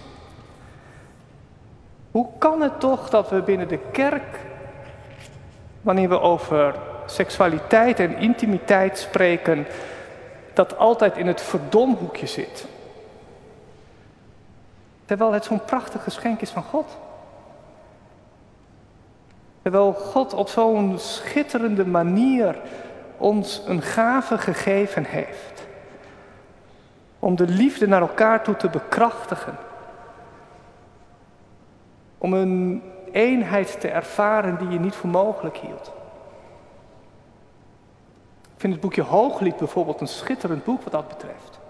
Hoe 2.10 2.26
kan 2.38 2.60
het 2.60 2.80
toch 2.80 3.10
dat 3.10 3.30
we 3.30 3.42
binnen 3.42 3.68
de 3.68 3.78
kerk, 3.92 4.38
wanneer 5.80 6.08
we 6.08 6.20
over 6.20 6.74
seksualiteit 7.06 8.00
en 8.00 8.16
intimiteit 8.16 8.98
spreken, 8.98 9.66
dat 10.52 10.78
altijd 10.78 11.16
in 11.16 11.26
het 11.26 11.40
verdomhoekje 11.40 12.26
zit? 12.26 12.66
Terwijl 15.12 15.32
het 15.32 15.44
zo'n 15.44 15.64
prachtig 15.64 16.02
geschenk 16.02 16.40
is 16.40 16.50
van 16.50 16.62
God. 16.62 16.98
Terwijl 19.62 19.92
God 19.92 20.34
op 20.34 20.48
zo'n 20.48 20.98
schitterende 20.98 21.86
manier 21.86 22.60
ons 23.16 23.62
een 23.66 23.82
gave 23.82 24.38
gegeven 24.38 25.04
heeft. 25.04 25.66
Om 27.18 27.36
de 27.36 27.46
liefde 27.46 27.86
naar 27.86 28.00
elkaar 28.00 28.42
toe 28.42 28.56
te 28.56 28.68
bekrachtigen. 28.68 29.56
Om 32.18 32.32
een 32.32 32.82
eenheid 33.10 33.80
te 33.80 33.88
ervaren 33.88 34.58
die 34.58 34.68
je 34.68 34.80
niet 34.80 34.94
voor 34.94 35.10
mogelijk 35.10 35.56
hield. 35.56 35.92
Ik 38.42 38.60
vind 38.60 38.72
het 38.72 38.82
boekje 38.82 39.02
Hooglied 39.02 39.56
bijvoorbeeld 39.56 40.00
een 40.00 40.08
schitterend 40.08 40.64
boek 40.64 40.82
wat 40.82 40.92
dat 40.92 41.08
betreft. 41.08 41.60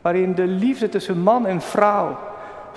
Waarin 0.00 0.34
de 0.34 0.46
liefde 0.46 0.88
tussen 0.88 1.18
man 1.18 1.46
en 1.46 1.60
vrouw 1.60 2.28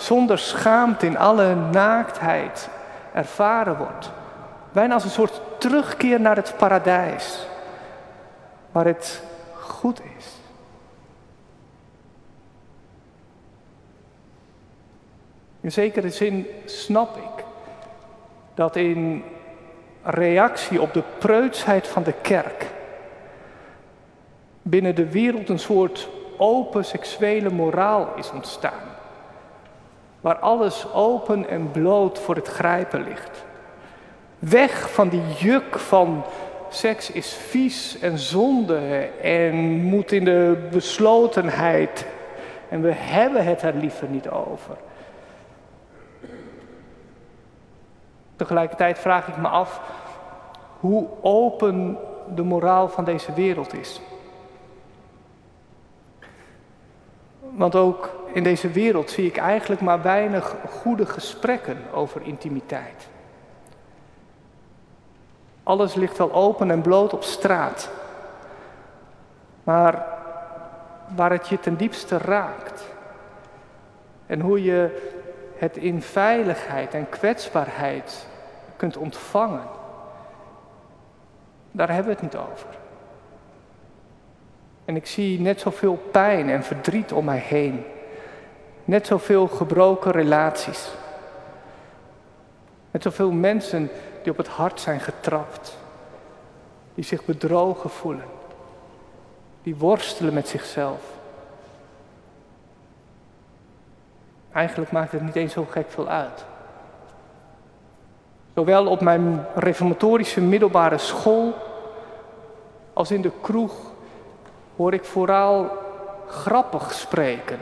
zonder 0.03 0.39
schaamte 0.39 1.05
in 1.05 1.17
alle 1.17 1.55
naaktheid 1.55 2.69
ervaren 3.13 3.77
wordt. 3.77 4.11
Bijna 4.71 4.93
als 4.93 5.03
een 5.03 5.09
soort 5.09 5.41
terugkeer 5.57 6.21
naar 6.21 6.35
het 6.35 6.53
paradijs, 6.57 7.47
waar 8.71 8.85
het 8.85 9.23
goed 9.53 10.01
is. 10.17 10.25
In 15.61 15.71
zekere 15.71 16.09
zin 16.09 16.47
snap 16.65 17.17
ik 17.17 17.43
dat 18.53 18.75
in 18.75 19.23
reactie 20.03 20.81
op 20.81 20.93
de 20.93 21.03
preutsheid 21.19 21.87
van 21.87 22.03
de 22.03 22.13
kerk 22.21 22.71
binnen 24.61 24.95
de 24.95 25.09
wereld 25.09 25.49
een 25.49 25.59
soort 25.59 26.09
open 26.37 26.85
seksuele 26.85 27.49
moraal 27.49 28.13
is 28.15 28.31
ontstaan 28.31 28.92
waar 30.23 30.35
alles 30.35 30.93
open 30.93 31.49
en 31.49 31.71
bloot 31.71 32.19
voor 32.19 32.35
het 32.35 32.47
grijpen 32.47 33.03
ligt. 33.03 33.45
Weg 34.39 34.91
van 34.91 35.09
die 35.09 35.23
juk 35.37 35.79
van 35.79 36.23
seks 36.69 37.11
is 37.11 37.33
vies 37.33 37.99
en 37.99 38.17
zonde 38.17 39.09
en 39.21 39.55
moet 39.83 40.11
in 40.11 40.23
de 40.23 40.67
beslotenheid 40.71 42.05
en 42.69 42.81
we 42.81 42.91
hebben 42.91 43.45
het 43.45 43.61
er 43.61 43.73
liever 43.73 44.07
niet 44.07 44.29
over. 44.29 44.77
Tegelijkertijd 48.35 48.99
vraag 48.99 49.27
ik 49.27 49.37
me 49.37 49.47
af 49.47 49.81
hoe 50.79 51.07
open 51.21 51.97
de 52.35 52.43
moraal 52.43 52.89
van 52.89 53.03
deze 53.03 53.33
wereld 53.33 53.73
is. 53.73 54.01
Want 57.39 57.75
ook 57.75 58.22
in 58.33 58.43
deze 58.43 58.69
wereld 58.69 59.09
zie 59.09 59.25
ik 59.25 59.37
eigenlijk 59.37 59.81
maar 59.81 60.01
weinig 60.01 60.55
goede 60.69 61.05
gesprekken 61.05 61.77
over 61.93 62.21
intimiteit. 62.21 63.07
Alles 65.63 65.93
ligt 65.93 66.17
wel 66.17 66.33
open 66.33 66.71
en 66.71 66.81
bloot 66.81 67.13
op 67.13 67.23
straat. 67.23 67.89
Maar 69.63 70.05
waar 71.15 71.31
het 71.31 71.47
je 71.47 71.59
ten 71.59 71.75
diepste 71.75 72.17
raakt 72.17 72.83
en 74.25 74.39
hoe 74.39 74.63
je 74.63 75.11
het 75.57 75.77
in 75.77 76.01
veiligheid 76.01 76.93
en 76.93 77.09
kwetsbaarheid 77.09 78.27
kunt 78.75 78.97
ontvangen, 78.97 79.67
daar 81.71 81.87
hebben 81.87 82.05
we 82.05 82.11
het 82.11 82.21
niet 82.21 82.41
over. 82.51 82.67
En 84.85 84.95
ik 84.95 85.05
zie 85.05 85.39
net 85.39 85.59
zoveel 85.59 85.95
pijn 86.11 86.49
en 86.49 86.63
verdriet 86.63 87.11
om 87.11 87.25
mij 87.25 87.37
heen. 87.37 87.85
Net 88.85 89.07
zoveel 89.07 89.47
gebroken 89.47 90.11
relaties. 90.11 90.91
Net 92.91 93.03
zoveel 93.03 93.31
mensen 93.31 93.89
die 94.23 94.31
op 94.31 94.37
het 94.37 94.47
hart 94.47 94.79
zijn 94.79 94.99
getrapt. 94.99 95.77
Die 96.95 97.03
zich 97.03 97.25
bedrogen 97.25 97.89
voelen. 97.89 98.25
Die 99.63 99.75
worstelen 99.75 100.33
met 100.33 100.47
zichzelf. 100.47 101.01
Eigenlijk 104.51 104.91
maakt 104.91 105.11
het 105.11 105.21
niet 105.21 105.35
eens 105.35 105.53
zo 105.53 105.65
gek 105.69 105.91
veel 105.91 106.07
uit. 106.07 106.45
Zowel 108.55 108.87
op 108.87 109.01
mijn 109.01 109.45
reformatorische 109.55 110.41
middelbare 110.41 110.97
school 110.97 111.53
als 112.93 113.11
in 113.11 113.21
de 113.21 113.31
kroeg 113.41 113.73
hoor 114.75 114.93
ik 114.93 115.05
vooral 115.05 115.69
grappig 116.27 116.93
spreken 116.93 117.59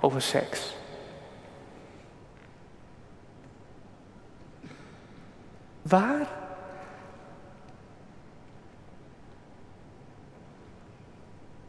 over 0.00 0.22
seks. 0.22 0.74
Waar? 5.82 6.26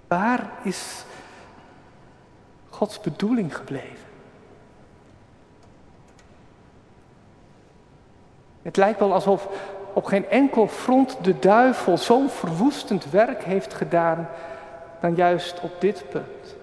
Waar 0.07 0.51
is 0.63 1.03
Gods 2.69 2.99
bedoeling 2.99 3.55
gebleven? 3.55 4.09
Het 8.61 8.77
lijkt 8.77 8.99
wel 8.99 9.13
alsof 9.13 9.47
op 9.93 10.05
geen 10.05 10.29
enkel 10.29 10.67
front 10.67 11.23
de 11.23 11.39
duivel 11.39 11.97
zo'n 11.97 12.29
verwoestend 12.29 13.09
werk 13.09 13.43
heeft 13.43 13.73
gedaan 13.73 14.29
dan 14.99 15.15
juist 15.15 15.59
op 15.59 15.81
dit 15.81 16.09
punt. 16.09 16.60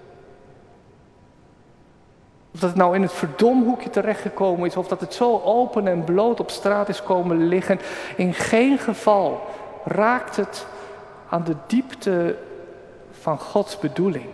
Of 2.59 2.65
dat 2.65 2.73
het 2.73 2.83
nou 2.83 2.95
in 2.95 3.03
het 3.03 3.13
verdomhoekje 3.13 3.91
terechtgekomen 3.91 4.67
is, 4.67 4.77
of 4.77 4.89
dat 4.89 5.01
het 5.01 5.15
zo 5.15 5.41
open 5.45 5.89
en 5.89 6.05
bloot 6.05 6.41
op 6.41 6.51
straat 6.51 6.89
is 6.89 7.03
komen 7.03 7.47
liggen. 7.49 7.81
In 8.17 8.35
geen 8.35 8.79
geval 8.79 9.41
raakt 9.85 10.37
het 10.37 10.67
aan 11.29 11.45
de 11.45 11.57
diepte 11.67 12.37
van 13.11 13.39
Gods 13.39 13.79
bedoeling. 13.79 14.27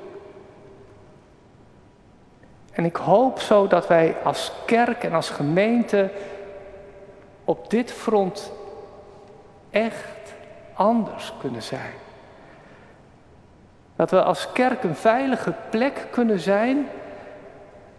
En 2.72 2.84
ik 2.84 2.96
hoop 2.96 3.40
zo 3.40 3.66
dat 3.66 3.86
wij 3.86 4.16
als 4.22 4.52
kerk 4.66 5.04
en 5.04 5.12
als 5.12 5.30
gemeente 5.30 6.10
op 7.44 7.70
dit 7.70 7.92
front 7.92 8.52
echt 9.70 10.34
anders 10.74 11.32
kunnen 11.40 11.62
zijn. 11.62 11.92
Dat 13.96 14.10
we 14.10 14.22
als 14.22 14.52
kerk 14.52 14.82
een 14.82 14.96
veilige 14.96 15.52
plek 15.70 16.06
kunnen 16.10 16.40
zijn 16.40 16.88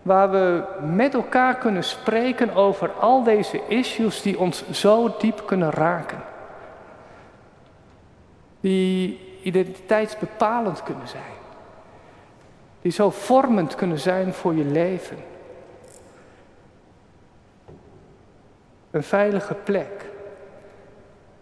waar 0.05 0.31
we 0.31 0.63
met 0.81 1.13
elkaar 1.13 1.55
kunnen 1.55 1.83
spreken 1.83 2.53
over 2.55 2.91
al 2.91 3.24
deze 3.24 3.62
issues 3.67 4.21
die 4.21 4.39
ons 4.39 4.71
zo 4.71 5.15
diep 5.19 5.41
kunnen 5.45 5.71
raken. 5.71 6.24
die 8.65 9.19
identiteitsbepalend 9.41 10.83
kunnen 10.83 11.07
zijn, 11.07 11.35
die 12.81 12.91
zo 12.91 13.09
vormend 13.09 13.75
kunnen 13.75 14.00
zijn 14.00 14.33
voor 14.33 14.53
je 14.53 14.63
leven. 14.63 15.17
Een 18.91 19.03
veilige 19.03 19.53
plek 19.53 20.05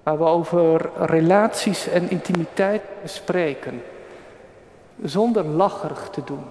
waar 0.03 0.17
we 0.17 0.23
over 0.23 0.89
relaties 0.95 1.87
en 1.87 2.09
intimiteit 2.09 2.81
spreken, 3.03 3.83
zonder 5.03 5.45
lacherig 5.45 6.09
te 6.09 6.23
doen, 6.23 6.45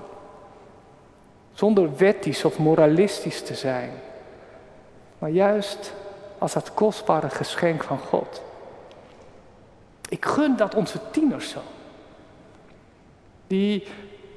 zonder 1.52 1.97
wettisch 1.97 2.44
of 2.44 2.59
moralistisch 2.59 3.42
te 3.42 3.54
zijn, 3.54 3.90
maar 5.18 5.30
juist 5.30 5.92
als 6.38 6.52
dat 6.52 6.75
kostbare 6.75 7.30
geschenk 7.30 7.82
van 7.82 7.99
God. 7.99 8.42
Ik 10.09 10.25
gun 10.25 10.56
dat 10.56 10.75
onze 10.75 10.99
tieners 11.11 11.50
zo, 11.50 11.61
die 13.47 13.87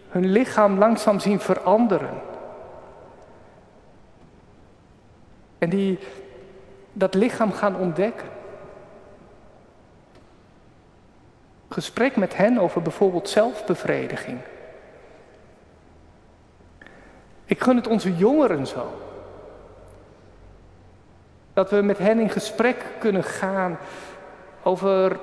hun 0.09 0.31
lichaam 0.31 0.77
langzaam 0.77 1.19
zien 1.19 1.39
veranderen. 1.39 2.21
En 5.57 5.69
die 5.69 5.99
dat 6.93 7.13
lichaam 7.13 7.51
gaan 7.51 7.75
ontdekken. 7.77 8.27
Gesprek 11.69 12.15
met 12.15 12.37
hen 12.37 12.57
over 12.57 12.81
bijvoorbeeld 12.81 13.29
zelfbevrediging. 13.29 14.39
Ik 17.45 17.61
gun 17.61 17.75
het 17.75 17.87
onze 17.87 18.15
jongeren 18.15 18.67
zo. 18.67 18.93
Dat 21.53 21.69
we 21.69 21.81
met 21.81 21.97
hen 21.97 22.19
in 22.19 22.29
gesprek 22.29 22.85
kunnen 22.99 23.23
gaan 23.23 23.77
over 24.63 25.19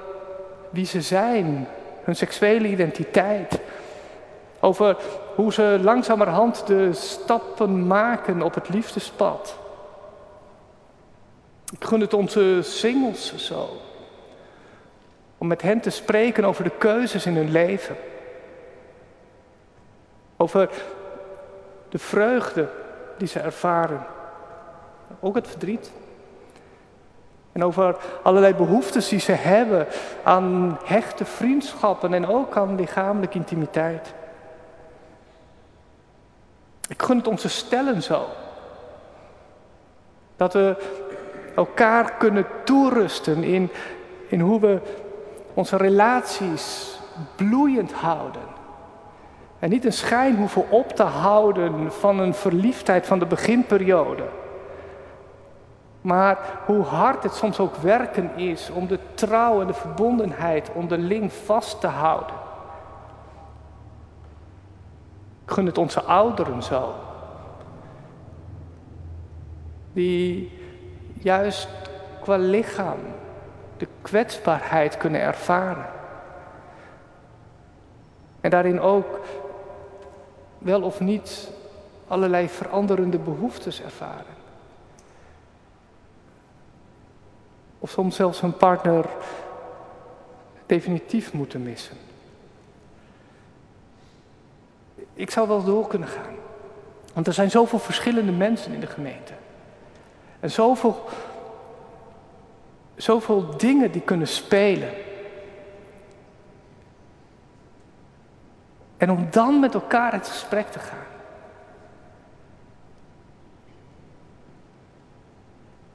wie 0.71 0.87
ze 0.87 1.00
zijn, 1.00 1.69
hun 2.05 2.17
seksuele 2.17 2.69
identiteit. 2.69 3.61
Over 4.61 4.97
hoe 5.35 5.52
ze 5.52 5.79
langzamerhand 5.83 6.67
de 6.67 6.93
stappen 6.93 7.87
maken 7.87 8.43
op 8.43 8.55
het 8.55 8.69
liefdespad. 8.69 9.59
Ik 11.73 11.85
gun 11.85 12.00
het 12.00 12.14
onze 12.14 12.59
singles 12.62 13.37
zo. 13.37 13.69
Om 15.38 15.47
met 15.47 15.62
hen 15.62 15.81
te 15.81 15.91
spreken 15.91 16.45
over 16.45 16.64
de 16.64 16.76
keuzes 16.79 17.26
in 17.26 17.37
hun 17.37 17.50
leven. 17.50 17.97
Over 20.37 20.71
de 21.92 21.99
vreugde 21.99 22.68
die 23.18 23.28
ze 23.28 23.40
ervaren. 23.40 24.06
Ook 25.20 25.34
het 25.34 25.49
verdriet. 25.49 25.92
En 27.52 27.64
over 27.64 27.96
allerlei 28.22 28.54
behoeftes 28.54 29.08
die 29.08 29.20
ze 29.20 29.32
hebben 29.32 29.87
aan 30.22 30.78
hechte 30.84 31.25
vriendschappen 31.25 32.14
en 32.14 32.26
ook 32.26 32.56
aan 32.56 32.76
lichamelijke 32.76 33.38
intimiteit. 33.38 34.14
Ik 36.88 37.02
gun 37.02 37.16
het 37.16 37.28
onze 37.28 37.49
stellen 37.49 38.02
zo. 38.02 38.26
Dat 40.37 40.52
we 40.52 40.76
elkaar 41.56 42.12
kunnen 42.12 42.46
toerusten 42.64 43.44
in, 43.44 43.70
in 44.28 44.40
hoe 44.40 44.61
we 44.61 44.80
onze 45.54 45.76
relaties 45.76 46.96
bloeiend 47.37 47.92
houden. 47.92 48.51
En 49.62 49.71
niet 49.71 49.85
een 49.85 49.92
schijn 49.92 50.37
hoeven 50.37 50.71
op 50.71 50.92
te 50.92 51.02
houden 51.02 51.92
van 51.92 52.19
een 52.19 52.35
verliefdheid 52.35 53.07
van 53.07 53.19
de 53.19 53.26
beginperiode. 53.26 54.25
Maar 56.00 56.39
hoe 56.67 56.82
hard 56.82 57.23
het 57.23 57.34
soms 57.34 57.58
ook 57.58 57.76
werken 57.76 58.36
is 58.36 58.71
om 58.71 58.86
de 58.86 58.99
trouw 59.15 59.60
en 59.60 59.67
de 59.67 59.75
verbondenheid 59.75 60.71
onderling 60.73 61.32
vast 61.32 61.80
te 61.80 61.86
houden. 61.86 62.34
Ik 65.45 65.50
gun 65.50 65.67
het 65.67 65.78
onze 65.78 66.02
ouderen 66.02 66.63
zo. 66.63 66.95
Die 69.93 70.58
juist 71.19 71.69
qua 72.21 72.36
lichaam 72.36 72.99
de 73.76 73.89
kwetsbaarheid 74.00 74.97
kunnen 74.97 75.21
ervaren. 75.21 75.86
En 78.41 78.50
daarin 78.50 78.80
ook 78.80 79.21
wel 80.62 80.82
of 80.82 81.00
niet 81.00 81.50
allerlei 82.06 82.48
veranderende 82.48 83.18
behoeftes 83.18 83.82
ervaren. 83.82 84.40
Of 87.78 87.90
soms 87.90 88.16
zelfs 88.16 88.40
hun 88.40 88.56
partner 88.56 89.06
definitief 90.66 91.32
moeten 91.32 91.62
missen. 91.62 91.96
Ik 95.14 95.30
zou 95.30 95.48
wel 95.48 95.64
door 95.64 95.86
kunnen 95.86 96.08
gaan. 96.08 96.34
Want 97.12 97.26
er 97.26 97.32
zijn 97.32 97.50
zoveel 97.50 97.78
verschillende 97.78 98.32
mensen 98.32 98.72
in 98.72 98.80
de 98.80 98.86
gemeente. 98.86 99.32
En 100.40 100.50
zoveel, 100.50 101.04
zoveel 102.96 103.56
dingen 103.56 103.92
die 103.92 104.00
kunnen 104.00 104.28
spelen. 104.28 104.90
En 109.02 109.10
om 109.10 109.26
dan 109.30 109.60
met 109.60 109.75
elkaar 109.75 110.12
het 110.12 110.28
gesprek 110.28 110.67
te 110.67 110.78
gaan. 110.78 111.06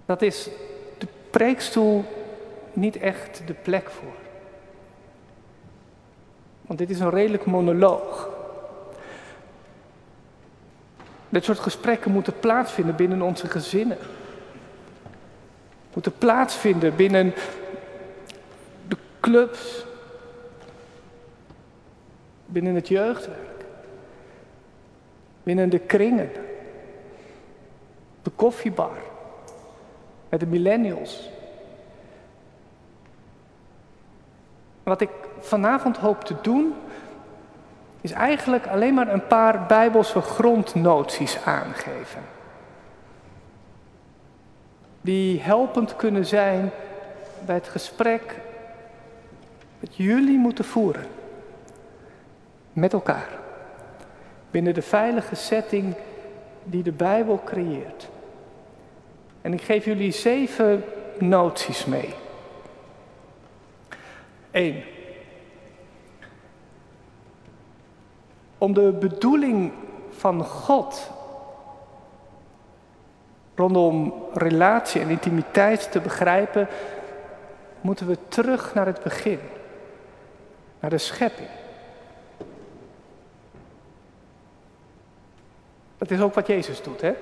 Dat 0.06 0.22
is 0.22 0.50
de 0.98 1.08
preekstoel 1.30 2.06
niet 2.74 2.98
echt 2.98 3.42
de 3.46 3.54
plek 3.54 3.90
voor. 3.90 4.16
Want 6.62 6.80
dit 6.80 6.90
is 6.90 7.00
een 7.00 7.10
redelijk 7.10 7.46
monoloog. 7.46 8.30
Dit 11.30 11.44
soort 11.44 11.60
gesprekken 11.60 12.12
moeten 12.12 12.40
plaatsvinden 12.40 12.96
binnen 12.96 13.22
onze 13.22 13.48
gezinnen 13.48 13.98
moeten 15.98 16.18
plaatsvinden 16.18 16.96
binnen 16.96 17.34
de 18.88 18.98
clubs, 19.20 19.86
binnen 22.48 22.76
het 22.76 22.88
jeugdwerk, 22.88 23.66
binnen 25.44 25.70
de 25.70 25.80
kringen, 25.80 26.30
de 28.22 28.30
koffiebar, 28.30 28.98
met 30.30 30.40
de 30.40 30.46
millennials. 30.46 31.30
Wat 34.84 35.02
ik 35.02 35.10
vanavond 35.40 35.98
hoop 35.98 36.24
te 36.24 36.36
doen, 36.42 36.74
is 38.02 38.12
eigenlijk 38.12 38.68
alleen 38.68 38.94
maar 38.94 39.14
een 39.14 39.28
paar 39.28 39.66
bijbelse 39.66 40.22
grondnoties 40.22 41.38
aangeven. 41.46 42.22
Die 45.02 45.42
helpend 45.42 45.96
kunnen 45.96 46.26
zijn 46.26 46.72
bij 47.46 47.56
het 47.56 47.68
gesprek 47.68 48.36
dat 49.80 49.96
jullie 49.96 50.38
moeten 50.38 50.66
voeren 50.66 51.17
met 52.78 52.94
elkaar. 52.94 53.30
Binnen 54.52 54.74
de 54.74 54.82
veilige 54.82 55.36
setting 55.36 55.96
die 56.64 56.84
de 56.84 56.92
Bijbel 56.92 57.42
creëert. 57.46 58.10
En 59.42 59.54
ik 59.54 59.62
geef 59.62 59.86
jullie 59.86 60.12
zeven 60.12 60.84
noties 61.20 61.86
mee. 61.86 62.14
Eén. 64.52 64.84
Om 68.58 68.74
de 68.74 68.92
bedoeling 68.92 69.72
van 70.10 70.44
God 70.44 71.12
rondom 73.56 74.14
relatie 74.34 75.02
en 75.02 75.10
intimiteit 75.10 75.92
te 75.92 76.00
begrijpen, 76.00 76.68
moeten 77.82 78.08
we 78.08 78.18
terug 78.28 78.74
naar 78.74 78.86
het 78.86 79.04
begin, 79.04 79.40
naar 80.80 80.90
de 80.90 80.98
schepping. 80.98 81.50
Dat 85.98 86.12
is 86.12 86.22
ook 86.22 86.34
wat 86.34 86.48
Jezus 86.48 86.82
doet, 86.82 87.02
hè? 87.02 87.14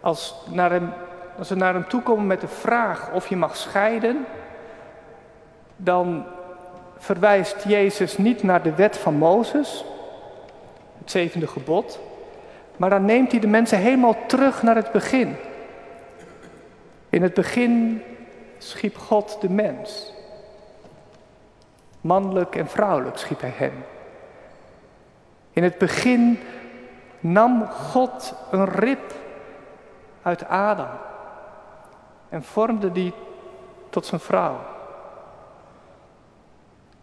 Als, 0.00 0.34
naar 0.50 0.70
hem, 0.70 0.92
als 1.38 1.48
we 1.48 1.54
naar 1.54 1.74
hem 1.74 1.88
toe 1.88 2.02
komen 2.02 2.26
met 2.26 2.40
de 2.40 2.48
vraag 2.48 3.12
of 3.12 3.28
je 3.28 3.36
mag 3.36 3.56
scheiden, 3.56 4.26
dan 5.76 6.24
verwijst 6.96 7.64
Jezus 7.64 8.18
niet 8.18 8.42
naar 8.42 8.62
de 8.62 8.74
wet 8.74 8.98
van 8.98 9.14
Mozes, 9.14 9.84
het 10.98 11.10
zevende 11.10 11.46
gebod, 11.46 12.00
maar 12.76 12.90
dan 12.90 13.04
neemt 13.04 13.30
hij 13.30 13.40
de 13.40 13.46
mensen 13.46 13.78
helemaal 13.78 14.16
terug 14.26 14.62
naar 14.62 14.76
het 14.76 14.92
begin. 14.92 15.36
In 17.08 17.22
het 17.22 17.34
begin 17.34 18.02
schiep 18.58 18.96
God 18.96 19.38
de 19.40 19.50
mens. 19.50 20.12
Mannelijk 22.00 22.56
en 22.56 22.68
vrouwelijk 22.68 23.18
schiep 23.18 23.40
hij 23.40 23.52
hen. 23.56 23.72
In 25.52 25.62
het 25.62 25.78
begin 25.78 26.38
nam 27.32 27.66
God 27.66 28.34
een 28.50 28.64
rib 28.64 29.12
uit 30.22 30.48
Adam 30.48 30.88
en 32.28 32.42
vormde 32.42 32.92
die 32.92 33.12
tot 33.90 34.06
zijn 34.06 34.20
vrouw. 34.20 34.56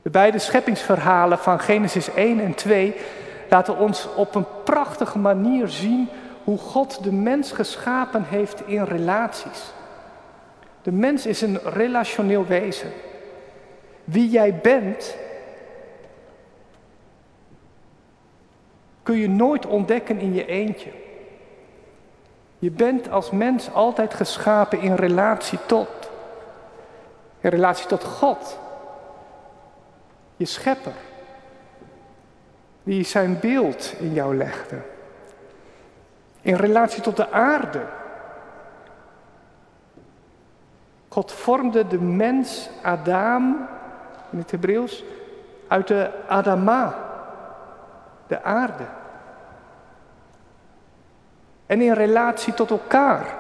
De 0.02 0.10
beide 0.10 0.40
scheppingsverhalen 0.40 1.38
van 1.38 1.60
Genesis 1.60 2.14
1 2.14 2.40
en 2.40 2.54
2 2.54 2.96
laten 3.50 3.78
ons 3.78 4.14
op 4.16 4.36
een 4.36 4.46
prachtige 4.64 5.20
manier 5.20 5.68
zien 5.68 6.10
hoe 6.44 6.58
God 6.58 7.04
de 7.04 7.12
mens 7.12 7.52
geschapen 7.52 8.24
heeft 8.28 8.68
in 8.68 8.84
relaties. 8.84 9.74
De 10.82 10.92
mens 10.92 11.26
is 11.26 11.42
een 11.42 11.60
relationeel 11.64 12.46
wezen. 12.46 12.92
Wie 14.04 14.30
jij 14.30 14.60
bent, 14.62 15.16
kun 19.04 19.16
je 19.16 19.30
nooit 19.30 19.66
ontdekken 19.66 20.20
in 20.20 20.34
je 20.34 20.46
eentje. 20.46 20.92
Je 22.60 22.72
bent 22.72 23.10
als 23.10 23.32
mens 23.32 23.74
altijd 23.74 24.13
geschapen 24.13 24.80
in 24.80 24.96
relatie 24.96 25.60
tot. 25.66 26.12
In 27.39 27.50
relatie 27.50 27.88
tot 27.88 28.04
God. 28.04 28.60
Je 30.36 30.46
schepper. 30.46 30.94
Die 32.84 33.04
zijn 33.04 33.39
beeld 33.39 33.94
in 34.00 34.13
jou 34.13 34.38
legde. 34.38 34.82
In 36.42 36.56
relatie 36.56 37.02
tot 37.02 37.18
de 37.18 37.32
aarde. 37.32 37.82
God 41.08 41.32
vormde 41.32 41.88
de 41.88 42.00
mens 42.00 42.70
Adam, 42.82 43.68
in 44.32 44.38
het 44.38 44.52
Hebreeuws, 44.52 45.04
uit 45.68 45.88
de 45.88 46.12
Adama, 46.28 47.12
de 48.28 48.44
aarde. 48.44 48.86
En 51.66 51.82
in 51.82 51.94
relatie 51.94 52.54
tot 52.54 52.70
elkaar. 52.70 53.36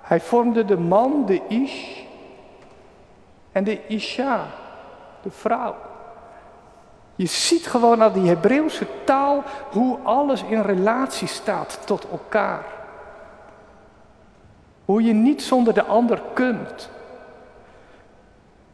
Hij 0.00 0.20
vormde 0.20 0.64
de 0.64 0.78
man, 0.78 1.26
de 1.26 1.40
Ish, 1.48 2.02
en 3.52 3.64
de 3.64 3.86
Isha, 3.86 4.46
de 5.22 5.30
vrouw. 5.30 5.74
Je 7.16 7.26
ziet 7.26 7.66
gewoon 7.66 8.02
aan 8.02 8.12
die 8.12 8.28
Hebreeuwse 8.28 8.86
taal 9.04 9.42
hoe 9.70 9.98
alles 10.02 10.42
in 10.42 10.60
relatie 10.60 11.28
staat 11.28 11.80
tot 11.84 12.08
elkaar. 12.10 12.64
Hoe 14.84 15.02
je 15.02 15.12
niet 15.12 15.42
zonder 15.42 15.74
de 15.74 15.84
ander 15.84 16.22
kunt. 16.32 16.90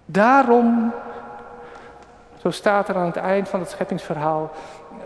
Daarom, 0.05 0.93
zo 2.41 2.51
staat 2.51 2.89
er 2.89 2.97
aan 2.97 3.07
het 3.07 3.17
eind 3.17 3.49
van 3.49 3.61
het 3.61 3.71
scheppingsverhaal, 3.71 4.51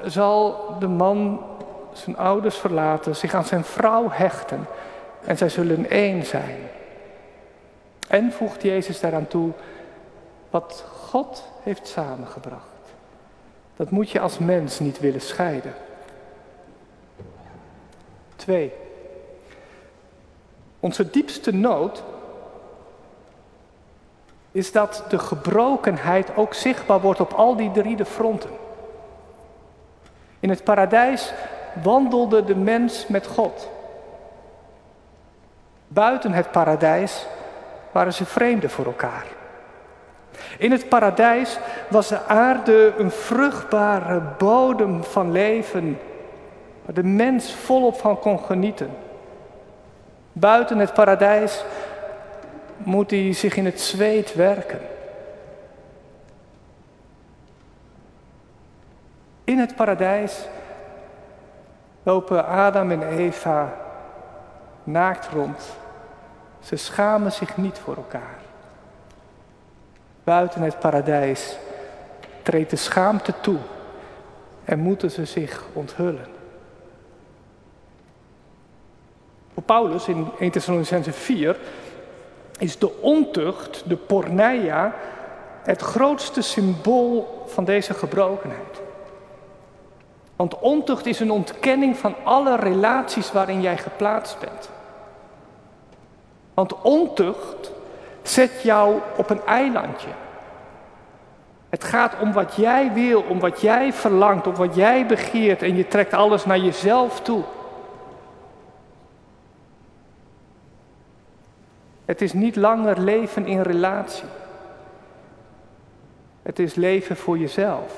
zal 0.04 0.66
de 0.78 0.88
man 0.88 1.44
zijn 1.92 2.16
ouders 2.16 2.56
verlaten, 2.56 3.16
zich 3.16 3.34
aan 3.34 3.44
zijn 3.44 3.64
vrouw 3.64 4.10
hechten 4.10 4.66
en 5.24 5.36
zij 5.36 5.48
zullen 5.48 5.90
één 5.90 6.26
zijn. 6.26 6.58
En 8.08 8.32
voegt 8.32 8.62
Jezus 8.62 9.00
daaraan 9.00 9.26
toe, 9.26 9.50
wat 10.50 10.84
God 10.90 11.44
heeft 11.62 11.88
samengebracht. 11.88 12.62
Dat 13.76 13.90
moet 13.90 14.10
je 14.10 14.20
als 14.20 14.38
mens 14.38 14.78
niet 14.78 15.00
willen 15.00 15.20
scheiden. 15.20 15.74
Twee. 18.36 18.72
Onze 20.80 21.10
diepste 21.10 21.54
nood 21.54 22.02
is 24.54 24.72
dat 24.72 25.04
de 25.08 25.18
gebrokenheid 25.18 26.36
ook 26.36 26.54
zichtbaar 26.54 27.00
wordt 27.00 27.20
op 27.20 27.32
al 27.32 27.56
die 27.56 27.70
drie 27.70 27.96
de 27.96 28.04
fronten. 28.04 28.50
In 30.40 30.48
het 30.48 30.64
paradijs 30.64 31.32
wandelde 31.82 32.44
de 32.44 32.56
mens 32.56 33.06
met 33.06 33.26
God. 33.26 33.70
Buiten 35.88 36.32
het 36.32 36.50
paradijs 36.50 37.26
waren 37.92 38.12
ze 38.12 38.24
vreemden 38.24 38.70
voor 38.70 38.84
elkaar. 38.84 39.26
In 40.58 40.70
het 40.70 40.88
paradijs 40.88 41.58
was 41.88 42.08
de 42.08 42.24
aarde 42.26 42.94
een 42.98 43.10
vruchtbare 43.10 44.22
bodem 44.38 45.04
van 45.04 45.32
leven, 45.32 45.98
waar 46.84 46.94
de 46.94 47.04
mens 47.04 47.54
volop 47.54 48.00
van 48.00 48.18
kon 48.18 48.38
genieten. 48.38 48.90
Buiten 50.32 50.78
het 50.78 50.92
paradijs 50.92 51.64
moet 52.76 53.10
hij 53.10 53.32
zich 53.32 53.56
in 53.56 53.64
het 53.64 53.80
zweet 53.80 54.34
werken. 54.34 54.80
In 59.44 59.58
het 59.58 59.76
paradijs 59.76 60.48
lopen 62.02 62.46
Adam 62.46 62.90
en 62.90 63.02
Eva 63.02 63.76
naakt 64.84 65.26
rond. 65.26 65.76
Ze 66.60 66.76
schamen 66.76 67.32
zich 67.32 67.56
niet 67.56 67.78
voor 67.78 67.96
elkaar. 67.96 68.38
Buiten 70.24 70.62
het 70.62 70.78
paradijs 70.78 71.56
treedt 72.42 72.70
de 72.70 72.76
schaamte 72.76 73.34
toe 73.40 73.58
en 74.64 74.78
moeten 74.78 75.10
ze 75.10 75.24
zich 75.24 75.64
onthullen. 75.72 76.26
Voor 79.54 79.62
Paulus 79.62 80.08
in 80.08 80.28
1 80.38 80.50
Thessalonicense 80.50 81.12
4 81.12 81.56
is 82.58 82.78
de 82.78 83.00
ontucht, 83.00 83.82
de 83.86 83.96
porneia, 83.96 84.94
het 85.62 85.80
grootste 85.80 86.42
symbool 86.42 87.44
van 87.46 87.64
deze 87.64 87.94
gebrokenheid. 87.94 88.82
Want 90.36 90.58
ontucht 90.58 91.06
is 91.06 91.20
een 91.20 91.30
ontkenning 91.30 91.96
van 91.96 92.14
alle 92.24 92.56
relaties 92.56 93.32
waarin 93.32 93.60
jij 93.60 93.78
geplaatst 93.78 94.38
bent. 94.40 94.70
Want 96.54 96.82
ontucht 96.82 97.70
zet 98.22 98.62
jou 98.62 99.00
op 99.16 99.30
een 99.30 99.44
eilandje. 99.46 100.08
Het 101.68 101.84
gaat 101.84 102.14
om 102.20 102.32
wat 102.32 102.54
jij 102.54 102.92
wil, 102.92 103.24
om 103.28 103.40
wat 103.40 103.60
jij 103.60 103.92
verlangt, 103.92 104.46
om 104.46 104.54
wat 104.54 104.74
jij 104.74 105.06
begeert 105.06 105.62
en 105.62 105.76
je 105.76 105.88
trekt 105.88 106.12
alles 106.12 106.44
naar 106.44 106.58
jezelf 106.58 107.20
toe. 107.20 107.42
Het 112.04 112.20
is 112.22 112.32
niet 112.32 112.56
langer 112.56 113.00
leven 113.00 113.46
in 113.46 113.60
relatie. 113.60 114.28
Het 116.42 116.58
is 116.58 116.74
leven 116.74 117.16
voor 117.16 117.38
jezelf. 117.38 117.92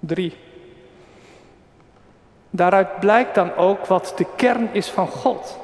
Drie. 0.00 0.36
Daaruit 2.50 3.00
blijkt 3.00 3.34
dan 3.34 3.54
ook 3.54 3.86
wat 3.86 4.12
de 4.16 4.26
kern 4.36 4.68
is 4.72 4.90
van 4.90 5.08
God. 5.08 5.58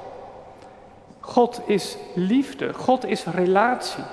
God 1.20 1.60
is 1.66 1.96
liefde, 2.14 2.74
God 2.74 3.04
is 3.04 3.24
relatie. 3.24 4.04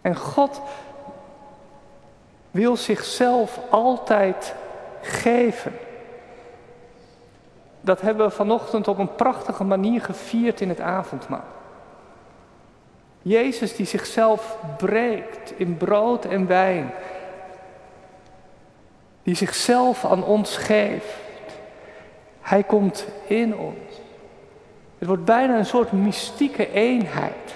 En 0.00 0.16
God 0.16 0.60
wil 2.50 2.76
zichzelf 2.76 3.60
altijd 3.70 4.54
geven. 5.02 5.72
Dat 7.84 8.00
hebben 8.00 8.26
we 8.26 8.32
vanochtend 8.32 8.88
op 8.88 8.98
een 8.98 9.14
prachtige 9.14 9.64
manier 9.64 10.00
gevierd 10.00 10.60
in 10.60 10.68
het 10.68 10.80
avondmaal. 10.80 11.44
Jezus 13.22 13.76
die 13.76 13.86
zichzelf 13.86 14.58
breekt 14.76 15.52
in 15.56 15.76
brood 15.76 16.24
en 16.24 16.46
wijn. 16.46 16.90
Die 19.22 19.34
zichzelf 19.34 20.04
aan 20.04 20.24
ons 20.24 20.56
geeft. 20.56 21.14
Hij 22.40 22.62
komt 22.62 23.06
in 23.26 23.56
ons. 23.56 24.00
Het 24.98 25.08
wordt 25.08 25.24
bijna 25.24 25.58
een 25.58 25.66
soort 25.66 25.92
mystieke 25.92 26.72
eenheid. 26.72 27.54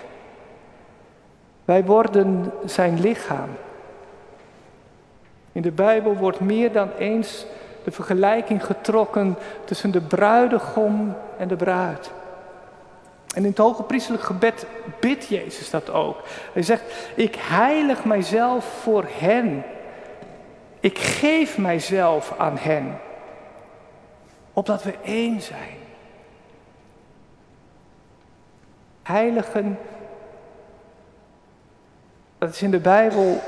Wij 1.65 1.85
worden 1.85 2.53
zijn 2.65 3.01
lichaam. 3.01 3.49
In 5.53 5.63
de 5.63 5.73
Bijbel 5.73 6.15
wordt 6.15 6.41
meer 6.41 6.73
dan 6.73 6.91
eens 6.99 7.47
de 7.85 7.91
vergelijking 7.91 8.65
getrokken 8.65 9.37
tussen 9.65 9.91
de 9.91 10.01
bruidegom 10.01 11.17
en 11.39 11.49
de 11.49 11.57
bruid. 11.57 12.11
En 13.35 13.43
in 13.43 13.51
het 13.51 13.59
hoge 13.59 13.83
priestelijk 13.83 14.23
gebed 14.23 14.67
bidt 15.01 15.27
Jezus 15.27 15.71
dat 15.71 15.91
ook. 15.91 16.23
Hij 16.53 16.63
zegt, 16.63 16.83
ik 17.15 17.35
heilig 17.39 18.05
mijzelf 18.05 18.65
voor 18.65 19.05
hen. 19.09 19.65
Ik 20.81 20.99
geef 20.99 21.59
mijzelf 21.59 22.35
aan 22.39 22.57
hen. 22.59 22.99
Opdat 24.53 24.83
we 24.83 24.95
één 25.03 25.41
zijn. 25.41 25.77
Heiligen, 29.03 29.79
dat 32.39 32.51
is 32.51 32.63
in 32.63 32.71
de 32.71 32.81
Bijbel 32.81 33.41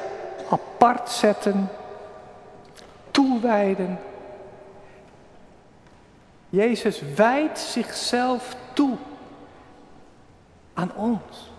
apart 0.50 1.10
zetten, 1.10 1.68
toewijden. 3.10 3.98
Jezus 6.50 7.00
wijdt 7.14 7.58
zichzelf 7.58 8.56
toe 8.72 8.96
aan 10.74 10.94
ons. 10.94 11.50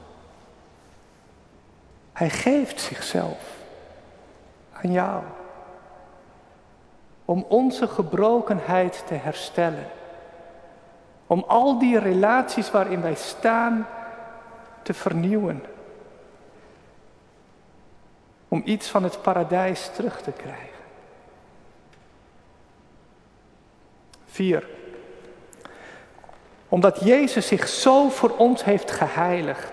Hij 2.14 2.30
geeft 2.30 2.82
zichzelf 2.82 3.58
aan 4.72 4.92
jou. 4.92 5.24
Om 7.26 7.46
onze 7.48 7.88
gebrokenheid 7.88 9.04
te 9.08 9.14
herstellen. 9.14 9.88
Om 11.28 11.44
al 11.48 11.80
die 11.80 12.00
relaties 12.00 12.72
waarin 12.72 13.02
wij 13.02 13.16
staan 13.16 13.88
te 14.82 14.94
vernieuwen. 14.94 15.64
Om 18.48 18.62
iets 18.66 18.90
van 18.90 19.04
het 19.04 19.22
paradijs 19.22 19.90
terug 19.94 20.22
te 20.22 20.32
krijgen. 20.32 20.70
Vier. 24.26 24.80
Omdat 26.72 27.00
Jezus 27.04 27.48
zich 27.48 27.68
zo 27.68 28.10
voor 28.10 28.32
ons 28.38 28.64
heeft 28.64 28.92
geheiligd. 28.92 29.72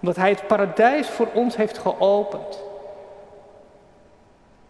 Omdat 0.00 0.16
Hij 0.16 0.30
het 0.30 0.46
paradijs 0.46 1.08
voor 1.08 1.28
ons 1.32 1.56
heeft 1.56 1.78
geopend. 1.78 2.62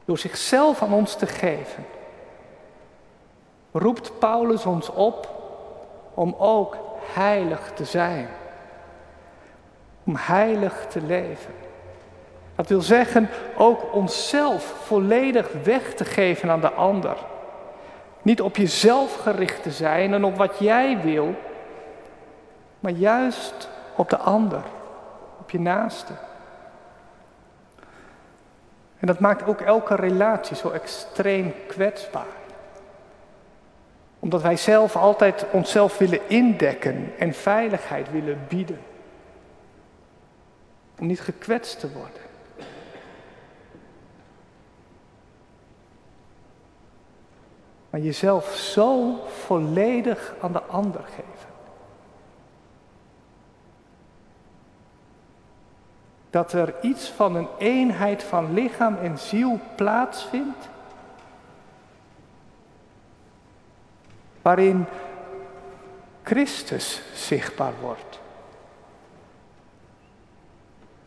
Door 0.04 0.18
zichzelf 0.18 0.82
aan 0.82 0.92
ons 0.92 1.14
te 1.14 1.26
geven. 1.26 1.86
Roept 3.72 4.18
Paulus 4.18 4.64
ons 4.64 4.88
op 4.88 5.28
om 6.14 6.34
ook 6.38 6.76
heilig 7.12 7.70
te 7.74 7.84
zijn. 7.84 8.28
Om 10.04 10.16
heilig 10.16 10.86
te 10.88 11.00
leven. 11.00 11.54
Dat 12.54 12.68
wil 12.68 12.80
zeggen 12.80 13.28
ook 13.56 13.94
onszelf 13.94 14.62
volledig 14.84 15.52
weg 15.64 15.94
te 15.94 16.04
geven 16.04 16.50
aan 16.50 16.60
de 16.60 16.72
ander. 16.72 17.16
Niet 18.26 18.40
op 18.40 18.56
jezelf 18.56 19.16
gericht 19.16 19.62
te 19.62 19.70
zijn 19.70 20.14
en 20.14 20.24
op 20.24 20.36
wat 20.36 20.58
jij 20.58 21.00
wil, 21.00 21.34
maar 22.80 22.92
juist 22.92 23.68
op 23.96 24.10
de 24.10 24.16
ander, 24.16 24.62
op 25.40 25.50
je 25.50 25.60
naaste. 25.60 26.12
En 28.98 29.06
dat 29.06 29.20
maakt 29.20 29.46
ook 29.46 29.60
elke 29.60 29.94
relatie 29.94 30.56
zo 30.56 30.70
extreem 30.70 31.54
kwetsbaar. 31.66 32.36
Omdat 34.18 34.42
wij 34.42 34.56
zelf 34.56 34.96
altijd 34.96 35.46
onszelf 35.50 35.98
willen 35.98 36.28
indekken 36.28 37.12
en 37.18 37.34
veiligheid 37.34 38.10
willen 38.10 38.44
bieden. 38.48 38.80
Om 40.98 41.06
niet 41.06 41.20
gekwetst 41.20 41.80
te 41.80 41.92
worden. 41.92 42.25
Maar 47.96 48.04
jezelf 48.04 48.54
zo 48.54 49.18
volledig 49.44 50.34
aan 50.40 50.52
de 50.52 50.62
ander 50.62 51.02
geven. 51.02 51.48
Dat 56.30 56.52
er 56.52 56.74
iets 56.80 57.08
van 57.08 57.36
een 57.36 57.48
eenheid 57.58 58.22
van 58.22 58.52
lichaam 58.52 58.96
en 58.96 59.18
ziel 59.18 59.60
plaatsvindt, 59.76 60.68
waarin 64.42 64.84
Christus 66.22 67.02
zichtbaar 67.14 67.74
wordt. 67.80 68.20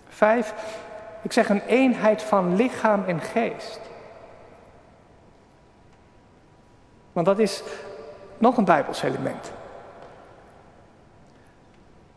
Vijf, 0.08 0.54
ik 1.22 1.32
zeg 1.32 1.50
een 1.50 1.64
eenheid 1.66 2.24
van 2.24 2.56
lichaam 2.56 3.04
en 3.06 3.22
geest. 3.22 3.80
Want 7.20 7.38
dat 7.38 7.48
is 7.48 7.64
nog 8.38 8.58
een 8.58 8.66
Bijbels 8.66 9.04
element. 9.04 9.52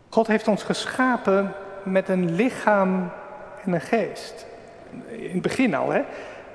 God 0.09 0.27
heeft 0.27 0.49
ons 0.49 0.63
geschapen 0.63 1.53
met 1.83 2.09
een 2.09 2.35
lichaam 2.35 3.11
en 3.65 3.73
een 3.73 3.81
geest. 3.81 4.47
In 5.07 5.33
het 5.33 5.43
begin 5.43 5.75
al, 5.75 5.91
hè? 5.91 6.03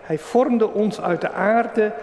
Hij 0.01 0.17
vormde 0.17 0.67
ons 0.67 1.01
uit 1.01 1.21
de 1.21 1.31
aarde 1.31 1.93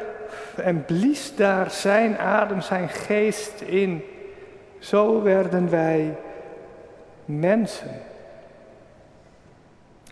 en 0.57 0.85
blies 0.85 1.37
daar 1.37 1.71
zijn 1.71 2.19
adem, 2.19 2.61
zijn 2.61 2.89
geest 2.89 3.61
in. 3.61 4.05
Zo 4.79 5.23
werden 5.23 5.71
wij 5.71 6.17
mensen. 7.25 8.01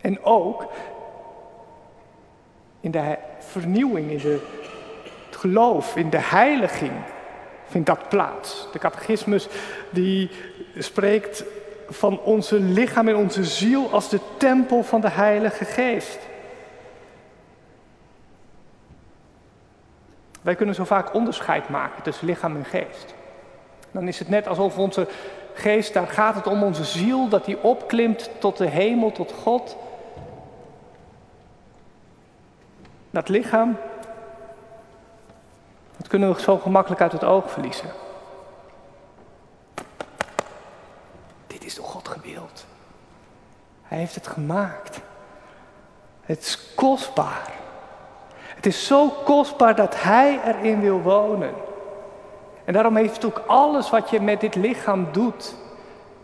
En 0.01 0.25
ook 0.25 0.67
in 2.81 2.91
de 2.91 3.19
vernieuwing, 3.39 4.11
in 4.11 4.19
de 4.19 4.61
geloof, 5.43 5.97
in 5.97 6.11
de 6.11 6.21
heiliging, 6.21 6.93
vindt 7.67 7.87
dat 7.87 8.09
plaats. 8.09 8.69
De 8.73 8.79
catechismus 8.79 9.49
die 9.91 10.31
spreekt 10.79 11.45
van 11.89 12.21
onze 12.21 12.61
lichaam 12.61 13.09
en 13.09 13.17
onze 13.17 13.45
ziel 13.45 13.91
als 13.93 14.09
de 14.09 14.21
tempel 14.37 14.83
van 14.83 15.01
de 15.01 15.11
Heilige 15.11 15.65
Geest. 15.65 16.19
Wij 20.43 20.55
kunnen 20.55 20.75
zo 20.75 20.85
vaak 20.85 21.15
onderscheid 21.15 21.69
maken 21.69 22.03
tussen 22.03 22.27
lichaam 22.27 22.57
en 22.57 22.65
geest. 22.65 23.15
Dan 23.91 24.09
is 24.09 24.19
het 24.19 24.29
net 24.29 24.49
alsof 24.49 24.79
onze 24.79 25.09
geest, 25.55 25.95
daar 25.95 26.07
gaat 26.07 26.35
het 26.35 26.47
om 26.47 26.63
onze 26.63 26.85
ziel, 26.85 27.29
dat 27.29 27.45
die 27.45 27.63
opklimt 27.63 28.31
tot 28.39 28.57
de 28.57 28.69
hemel, 28.69 29.13
tot 29.13 29.33
God. 29.33 29.77
Dat 33.11 33.29
lichaam, 33.29 33.77
dat 36.03 36.11
kunnen 36.11 36.35
we 36.35 36.41
zo 36.41 36.59
gemakkelijk 36.59 37.01
uit 37.01 37.13
het 37.13 37.25
oog 37.25 37.51
verliezen. 37.51 37.89
Dit 41.47 41.65
is 41.65 41.75
door 41.75 41.85
God 41.85 42.09
gewild. 42.09 42.67
Hij 43.83 43.99
heeft 43.99 44.15
het 44.15 44.27
gemaakt. 44.27 45.01
Het 46.23 46.41
is 46.41 46.75
kostbaar. 46.75 47.51
Het 48.35 48.67
is 48.67 48.87
zo 48.87 49.09
kostbaar 49.09 49.77
dat 49.77 50.03
Hij 50.03 50.41
erin 50.45 50.81
wil 50.81 51.01
wonen. 51.01 51.55
En 52.65 52.73
daarom 52.73 52.97
heeft 52.97 53.25
ook 53.25 53.43
alles 53.47 53.91
wat 53.91 54.11
je 54.11 54.21
met 54.21 54.41
dit 54.41 54.55
lichaam 54.55 55.09
doet. 55.13 55.55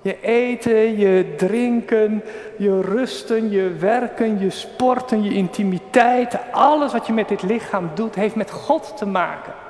Je 0.02 0.20
eten, 0.20 0.98
je 0.98 1.34
drinken, 1.36 2.24
je 2.56 2.80
rusten, 2.80 3.50
je 3.50 3.68
werken, 3.68 4.38
je 4.38 4.50
sporten, 4.50 5.22
je 5.22 5.34
intimiteit. 5.34 6.38
Alles 6.52 6.92
wat 6.92 7.06
je 7.06 7.12
met 7.12 7.28
dit 7.28 7.42
lichaam 7.42 7.90
doet, 7.94 8.14
heeft 8.14 8.34
met 8.34 8.50
God 8.50 8.96
te 8.96 9.06
maken. 9.06 9.66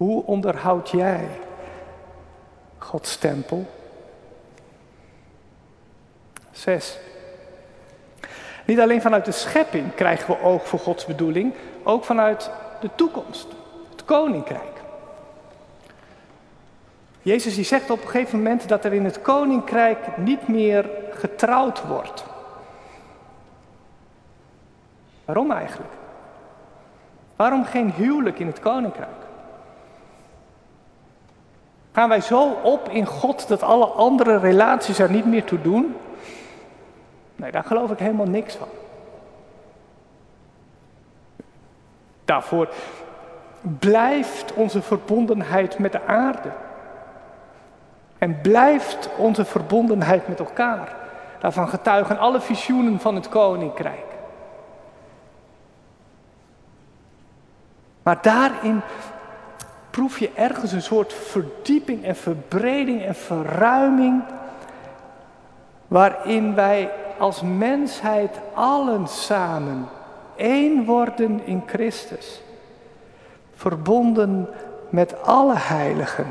Hoe 0.00 0.24
onderhoud 0.24 0.90
jij 0.90 1.28
Gods 2.78 3.16
tempel? 3.16 3.66
Zes. 6.50 6.98
Niet 8.66 8.80
alleen 8.80 9.02
vanuit 9.02 9.24
de 9.24 9.32
schepping 9.32 9.94
krijgen 9.94 10.34
we 10.34 10.42
oog 10.42 10.68
voor 10.68 10.78
Gods 10.78 11.06
bedoeling, 11.06 11.54
ook 11.82 12.04
vanuit 12.04 12.50
de 12.80 12.90
toekomst, 12.94 13.46
het 13.90 14.04
koninkrijk. 14.04 14.82
Jezus 17.22 17.54
die 17.54 17.64
zegt 17.64 17.90
op 17.90 18.02
een 18.02 18.08
gegeven 18.08 18.38
moment 18.38 18.68
dat 18.68 18.84
er 18.84 18.92
in 18.92 19.04
het 19.04 19.22
koninkrijk 19.22 20.16
niet 20.16 20.48
meer 20.48 20.90
getrouwd 21.10 21.86
wordt. 21.86 22.24
Waarom 25.24 25.50
eigenlijk? 25.50 25.92
Waarom 27.36 27.64
geen 27.64 27.92
huwelijk 27.92 28.38
in 28.38 28.46
het 28.46 28.60
koninkrijk? 28.60 29.28
Gaan 32.00 32.08
wij 32.08 32.20
zo 32.20 32.50
op 32.62 32.88
in 32.88 33.06
God 33.06 33.48
dat 33.48 33.62
alle 33.62 33.84
andere 33.86 34.38
relaties 34.38 34.98
er 34.98 35.10
niet 35.10 35.26
meer 35.26 35.44
toe 35.44 35.62
doen? 35.62 35.96
Nee, 37.36 37.50
daar 37.50 37.64
geloof 37.64 37.90
ik 37.90 37.98
helemaal 37.98 38.26
niks 38.26 38.54
van. 38.54 38.68
Daarvoor 42.24 42.68
blijft 43.60 44.52
onze 44.52 44.82
verbondenheid 44.82 45.78
met 45.78 45.92
de 45.92 46.06
aarde. 46.06 46.50
En 48.18 48.40
blijft 48.40 49.08
onze 49.16 49.44
verbondenheid 49.44 50.28
met 50.28 50.38
elkaar. 50.38 50.96
Daarvan 51.40 51.68
getuigen 51.68 52.18
alle 52.18 52.40
visioenen 52.40 53.00
van 53.00 53.14
het 53.14 53.28
koninkrijk. 53.28 54.06
Maar 58.02 58.18
daarin 58.22 58.82
proef 60.00 60.18
je 60.18 60.30
ergens 60.34 60.72
een 60.72 60.82
soort 60.82 61.12
verdieping 61.12 62.04
en 62.04 62.16
verbreding 62.16 63.04
en 63.04 63.14
verruiming. 63.14 64.22
Waarin 65.88 66.54
wij 66.54 66.90
als 67.18 67.42
mensheid 67.42 68.40
allen 68.54 69.08
samen 69.08 69.88
één 70.36 70.84
worden 70.84 71.46
in 71.46 71.62
Christus. 71.66 72.42
Verbonden 73.54 74.48
met 74.88 75.22
alle 75.22 75.56
heiligen. 75.56 76.26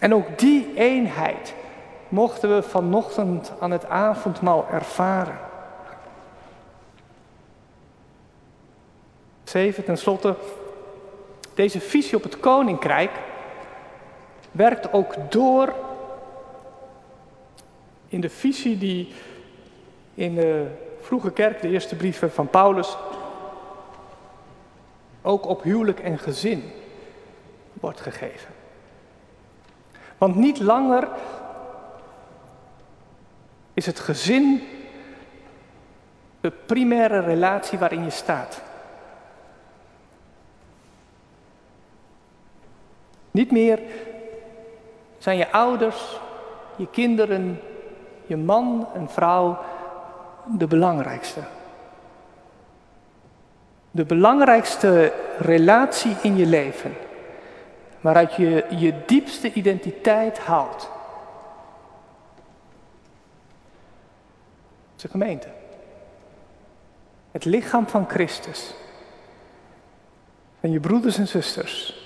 En 0.00 0.14
ook 0.14 0.38
die 0.38 0.72
eenheid 0.74 1.54
mochten 2.08 2.54
we 2.54 2.62
vanochtend 2.62 3.52
aan 3.60 3.70
het 3.70 3.88
avondmaal 3.88 4.66
ervaren. 4.70 5.38
Zeven, 9.44 9.84
tenslotte, 9.84 10.36
deze 11.54 11.80
visie 11.80 12.16
op 12.16 12.22
het 12.22 12.40
koninkrijk 12.40 13.10
werkt 14.50 14.92
ook 14.92 15.14
door 15.30 15.74
in 18.08 18.20
de 18.20 18.30
visie 18.30 18.78
die 18.78 19.12
in 20.14 20.34
de 20.34 20.66
vroege 21.00 21.32
kerk, 21.32 21.60
de 21.60 21.68
eerste 21.68 21.96
brieven 21.96 22.32
van 22.32 22.48
Paulus, 22.48 22.96
ook 25.22 25.46
op 25.46 25.62
huwelijk 25.62 26.00
en 26.00 26.18
gezin 26.18 26.70
wordt 27.72 28.00
gegeven. 28.00 28.54
Want 30.18 30.36
niet 30.36 30.60
langer 30.60 31.08
is 33.74 33.86
het 33.86 34.00
gezin 34.00 34.62
de 36.40 36.50
primaire 36.50 37.20
relatie 37.20 37.78
waarin 37.78 38.04
je 38.04 38.10
staat. 38.10 38.62
Niet 43.32 43.50
meer 43.50 43.80
zijn 45.18 45.36
je 45.36 45.52
ouders, 45.52 46.20
je 46.76 46.86
kinderen, 46.86 47.60
je 48.26 48.36
man 48.36 48.88
en 48.94 49.08
vrouw 49.08 49.58
de 50.46 50.66
belangrijkste. 50.66 51.40
De 53.90 54.04
belangrijkste 54.04 55.12
relatie 55.38 56.16
in 56.22 56.36
je 56.36 56.46
leven, 56.46 56.94
waaruit 58.00 58.34
je 58.34 58.66
je 58.70 58.94
diepste 59.06 59.52
identiteit 59.52 60.38
haalt. 60.38 60.90
de 65.02 65.08
gemeente. 65.08 65.48
Het 67.30 67.44
lichaam 67.44 67.88
van 67.88 68.08
Christus. 68.08 68.74
Van 70.60 70.70
je 70.70 70.80
broeders 70.80 71.18
en 71.18 71.28
zusters. 71.28 72.01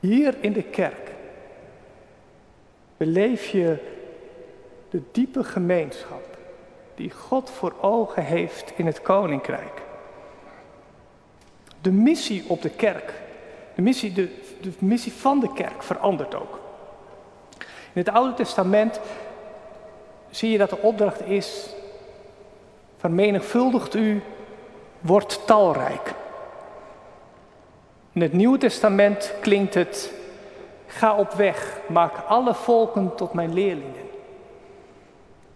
Hier 0.00 0.34
in 0.40 0.52
de 0.52 0.62
kerk 0.62 1.10
beleef 2.96 3.46
je 3.46 3.76
de 4.90 5.02
diepe 5.12 5.44
gemeenschap 5.44 6.38
die 6.94 7.10
God 7.10 7.50
voor 7.50 7.74
ogen 7.80 8.24
heeft 8.24 8.72
in 8.76 8.86
het 8.86 9.02
koninkrijk. 9.02 9.82
De 11.80 11.90
missie 11.90 12.44
op 12.46 12.62
de 12.62 12.70
kerk, 12.70 13.12
de 13.74 13.82
missie, 13.82 14.12
de, 14.12 14.28
de 14.60 14.72
missie 14.78 15.12
van 15.12 15.40
de 15.40 15.52
kerk 15.52 15.82
verandert 15.82 16.34
ook. 16.34 16.60
In 17.92 18.00
het 18.00 18.08
Oude 18.08 18.34
Testament 18.34 19.00
zie 20.30 20.50
je 20.50 20.58
dat 20.58 20.70
de 20.70 20.78
opdracht 20.78 21.20
is: 21.20 21.74
vermenigvuldigt 22.96 23.94
u, 23.94 24.22
wordt 25.00 25.46
talrijk. 25.46 26.14
In 28.12 28.20
het 28.20 28.32
Nieuwe 28.32 28.58
Testament 28.58 29.34
klinkt 29.40 29.74
het: 29.74 30.12
ga 30.86 31.16
op 31.16 31.32
weg, 31.32 31.78
maak 31.88 32.12
alle 32.28 32.54
volken 32.54 33.14
tot 33.14 33.32
mijn 33.32 33.52
leerlingen. 33.52 34.08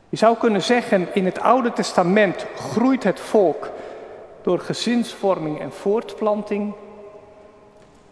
Je 0.08 0.16
zou 0.16 0.36
kunnen 0.36 0.62
zeggen, 0.62 1.08
in 1.14 1.24
het 1.24 1.40
Oude 1.40 1.72
Testament 1.72 2.46
groeit 2.56 3.04
het 3.04 3.20
volk 3.20 3.70
door 4.42 4.58
gezinsvorming 4.58 5.60
en 5.60 5.72
voortplanting. 5.72 6.74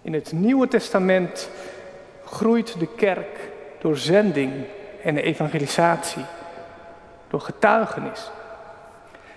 In 0.03 0.13
het 0.13 0.33
Nieuwe 0.33 0.69
Testament 0.69 1.51
groeit 2.25 2.79
de 2.79 2.89
kerk 2.97 3.51
door 3.81 3.97
zending 3.97 4.53
en 5.03 5.17
evangelisatie, 5.17 6.25
door 7.29 7.41
getuigenis. 7.41 8.31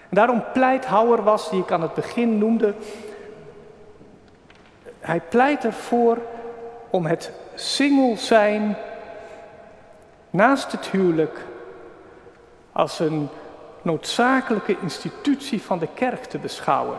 En 0.10 0.16
daarom 0.16 0.44
pleit 0.54 0.90
was, 1.24 1.50
die 1.50 1.62
ik 1.62 1.72
aan 1.72 1.82
het 1.82 1.94
begin 1.94 2.38
noemde, 2.38 2.74
hij 5.06 5.22
pleit 5.30 5.66
ervoor 5.66 6.18
om 6.90 7.06
het 7.06 7.32
single 7.56 8.18
zijn 8.18 8.76
naast 10.30 10.72
het 10.72 10.86
huwelijk 10.88 11.46
als 12.72 13.00
een 13.00 13.30
noodzakelijke 13.82 14.80
institutie 14.82 15.62
van 15.62 15.80
de 15.80 15.88
kerk 15.94 16.24
te 16.24 16.38
beschouwen. 16.38 16.98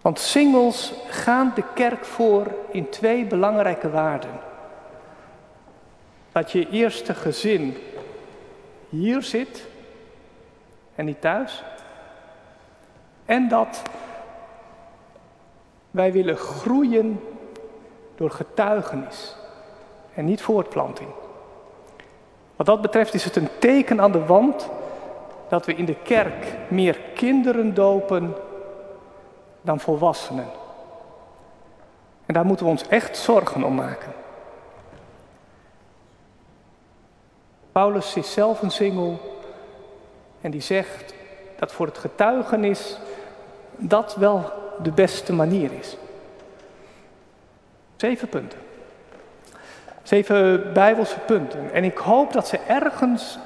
Want 0.00 0.18
singles 0.18 0.92
gaan 1.08 1.52
de 1.54 1.64
kerk 1.74 2.04
voor 2.04 2.54
in 2.70 2.88
twee 2.90 3.24
belangrijke 3.24 3.90
waarden. 3.90 4.40
Dat 6.32 6.52
je 6.52 6.70
eerste 6.70 7.14
gezin 7.14 7.76
hier 8.88 9.22
zit 9.22 9.66
en 10.94 11.04
niet 11.04 11.20
thuis. 11.20 11.64
En 13.24 13.48
dat 13.48 13.82
wij 15.96 16.12
willen 16.12 16.36
groeien 16.36 17.20
door 18.14 18.30
getuigenis 18.30 19.36
en 20.14 20.24
niet 20.24 20.42
voortplanting. 20.42 21.08
Wat 22.56 22.66
dat 22.66 22.80
betreft 22.80 23.14
is 23.14 23.24
het 23.24 23.36
een 23.36 23.48
teken 23.58 24.00
aan 24.00 24.12
de 24.12 24.24
wand 24.24 24.70
dat 25.48 25.66
we 25.66 25.74
in 25.74 25.84
de 25.84 25.96
kerk 26.02 26.56
meer 26.68 26.98
kinderen 27.14 27.74
dopen 27.74 28.34
dan 29.60 29.80
volwassenen. 29.80 30.48
En 32.26 32.34
daar 32.34 32.46
moeten 32.46 32.66
we 32.66 32.72
ons 32.72 32.88
echt 32.88 33.16
zorgen 33.16 33.64
om 33.64 33.74
maken. 33.74 34.12
Paulus 37.72 38.16
is 38.16 38.32
zelf 38.32 38.62
een 38.62 38.70
singel 38.70 39.20
en 40.40 40.50
die 40.50 40.60
zegt 40.60 41.14
dat 41.58 41.72
voor 41.72 41.86
het 41.86 41.98
getuigenis 41.98 42.98
dat 43.76 44.14
wel 44.14 44.64
de 44.82 44.90
beste 44.90 45.32
manier 45.32 45.70
is. 45.72 45.96
Zeven 47.96 48.28
punten. 48.28 48.58
Zeven 50.02 50.72
bijbelse 50.72 51.18
punten. 51.18 51.72
En 51.72 51.84
ik 51.84 51.98
hoop 51.98 52.32
dat 52.32 52.48
ze 52.48 52.58
ergens 52.58 53.38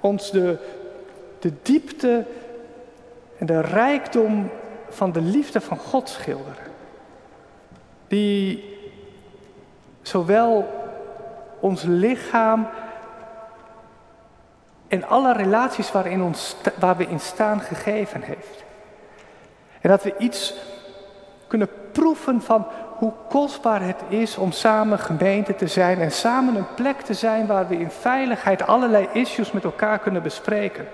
ons 0.00 0.30
de, 0.30 0.56
de 1.38 1.52
diepte 1.62 2.26
en 3.38 3.46
de 3.46 3.60
rijkdom 3.60 4.50
van 4.88 5.12
de 5.12 5.20
liefde 5.20 5.60
van 5.60 5.78
God 5.78 6.08
schilderen. 6.08 6.66
Die 8.08 8.76
zowel 10.02 10.68
ons 11.60 11.82
lichaam 11.82 12.68
en 14.88 15.04
alle 15.04 15.32
relaties 15.32 15.92
waarin 15.92 16.22
ons, 16.22 16.56
waar 16.78 16.96
we 16.96 17.06
in 17.06 17.20
staan 17.20 17.60
gegeven 17.60 18.22
heeft. 18.22 18.64
En 19.88 19.94
dat 19.94 20.02
we 20.02 20.14
iets 20.18 20.54
kunnen 21.46 21.68
proeven 21.92 22.42
van 22.42 22.66
hoe 22.96 23.12
kostbaar 23.28 23.82
het 23.82 24.02
is 24.08 24.36
om 24.36 24.52
samen 24.52 24.98
gemeente 24.98 25.54
te 25.54 25.66
zijn 25.66 26.00
en 26.00 26.12
samen 26.12 26.54
een 26.54 26.74
plek 26.74 27.00
te 27.00 27.14
zijn 27.14 27.46
waar 27.46 27.68
we 27.68 27.76
in 27.76 27.90
veiligheid 27.90 28.62
allerlei 28.62 29.08
issues 29.12 29.52
met 29.52 29.64
elkaar 29.64 29.98
kunnen 29.98 30.22
bespreken. 30.22 30.88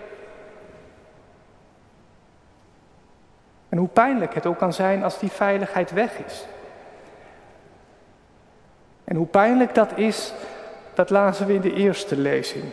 En 3.69 3.79
hoe 3.79 3.89
pijnlijk 3.89 4.35
het 4.35 4.47
ook 4.47 4.59
kan 4.59 4.73
zijn 4.73 5.05
als 5.05 5.19
die 5.19 5.31
veiligheid 5.31 5.91
weg 5.91 6.19
is. 6.19 6.47
En 9.05 9.17
hoe 9.17 9.27
pijnlijk 9.27 9.75
dat 9.75 9.91
is, 9.95 10.33
dat 10.95 11.11
lazen 11.11 11.47
we 11.47 11.55
in 11.55 11.61
de 11.61 11.75
eerste 11.75 12.17
lezing. 12.17 12.65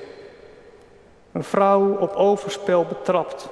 Een 1.31 1.43
vrouw 1.43 1.97
op 1.97 2.13
overspel 2.13 2.85
betrapt. 2.85 3.49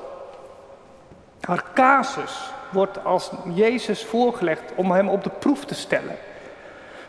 Haar 1.39 1.63
casus 1.73 2.58
wordt 2.69 3.05
als 3.05 3.32
Jezus 3.53 4.05
voorgelegd 4.05 4.73
om 4.75 4.91
hem 4.91 5.10
op 5.10 5.23
de 5.23 5.29
proef 5.29 5.65
te 5.65 5.75
stellen. 5.75 6.15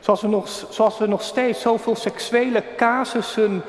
Zoals 0.01 0.20
we 0.20 0.29
nog, 0.29 0.49
zoals 0.49 0.99
we 0.99 1.07
nog 1.07 1.23
steeds 1.23 1.61
zoveel 1.61 1.96
seksuele 1.96 2.62
casussen 2.77 3.62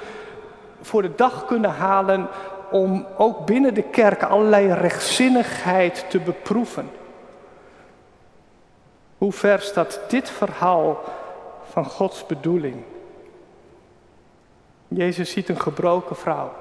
voor 0.81 1.01
de 1.01 1.15
dag 1.15 1.45
kunnen 1.45 1.71
halen 1.71 2.27
om 2.71 3.05
ook 3.17 3.45
binnen 3.45 3.73
de 3.73 3.83
kerk 3.83 4.23
allerlei 4.23 4.73
rechtzinnigheid 4.73 6.05
te 6.09 6.19
beproeven. 6.19 6.89
Hoe 9.17 9.31
ver 9.31 9.61
staat 9.61 9.99
dit 10.07 10.29
verhaal 10.29 10.99
van 11.69 11.85
Gods 11.85 12.25
bedoeling? 12.25 12.83
Jezus 14.87 15.31
ziet 15.31 15.49
een 15.49 15.61
gebroken 15.61 16.15
vrouw, 16.15 16.51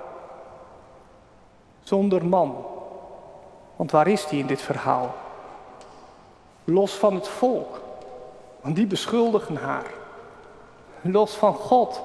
zonder 1.81 2.27
man, 2.27 2.65
want 3.81 3.93
waar 3.93 4.09
is 4.09 4.27
die 4.27 4.41
in 4.41 4.47
dit 4.47 4.63
verhaal? 4.63 5.15
Los 6.65 6.93
van 6.93 7.15
het 7.15 7.29
volk, 7.29 7.81
want 8.61 8.77
die 8.77 8.87
beschuldigen 8.87 9.57
haar. 9.57 9.91
Los 11.01 11.35
van 11.35 11.55
God, 11.55 12.03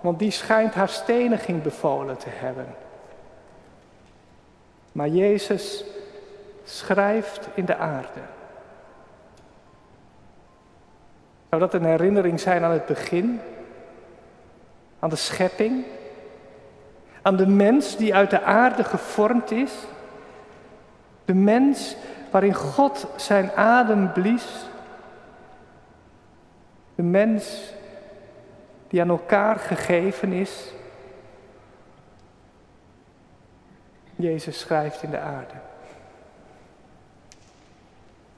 want 0.00 0.18
die 0.18 0.30
schijnt 0.30 0.74
haar 0.74 0.88
steniging 0.88 1.62
bevolen 1.62 2.16
te 2.16 2.28
hebben. 2.28 2.66
Maar 4.92 5.08
Jezus 5.08 5.84
schrijft 6.64 7.48
in 7.54 7.64
de 7.64 7.76
aarde. 7.76 8.20
Zou 11.48 11.60
dat 11.60 11.74
een 11.74 11.84
herinnering 11.84 12.40
zijn 12.40 12.64
aan 12.64 12.70
het 12.70 12.86
begin? 12.86 13.40
Aan 14.98 15.10
de 15.10 15.16
schepping? 15.16 15.84
Aan 17.22 17.36
de 17.36 17.46
mens 17.46 17.96
die 17.96 18.14
uit 18.14 18.30
de 18.30 18.42
aarde 18.42 18.84
gevormd 18.84 19.50
is? 19.50 19.72
De 21.24 21.34
mens 21.34 21.96
waarin 22.30 22.54
God 22.54 23.06
zijn 23.16 23.52
adem 23.52 24.12
blies. 24.12 24.66
De 26.94 27.02
mens 27.02 27.72
die 28.88 29.00
aan 29.00 29.08
elkaar 29.08 29.56
gegeven 29.56 30.32
is. 30.32 30.72
Jezus 34.16 34.60
schrijft 34.60 35.02
in 35.02 35.10
de 35.10 35.18
aarde. 35.18 35.54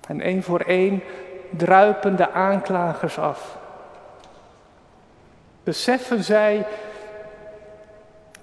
En 0.09 0.20
één 0.20 0.43
voor 0.43 0.61
één 0.61 1.03
druipen 1.51 2.16
de 2.16 2.30
aanklagers 2.30 3.18
af. 3.18 3.59
Beseffen 5.64 6.24
zij 6.24 6.66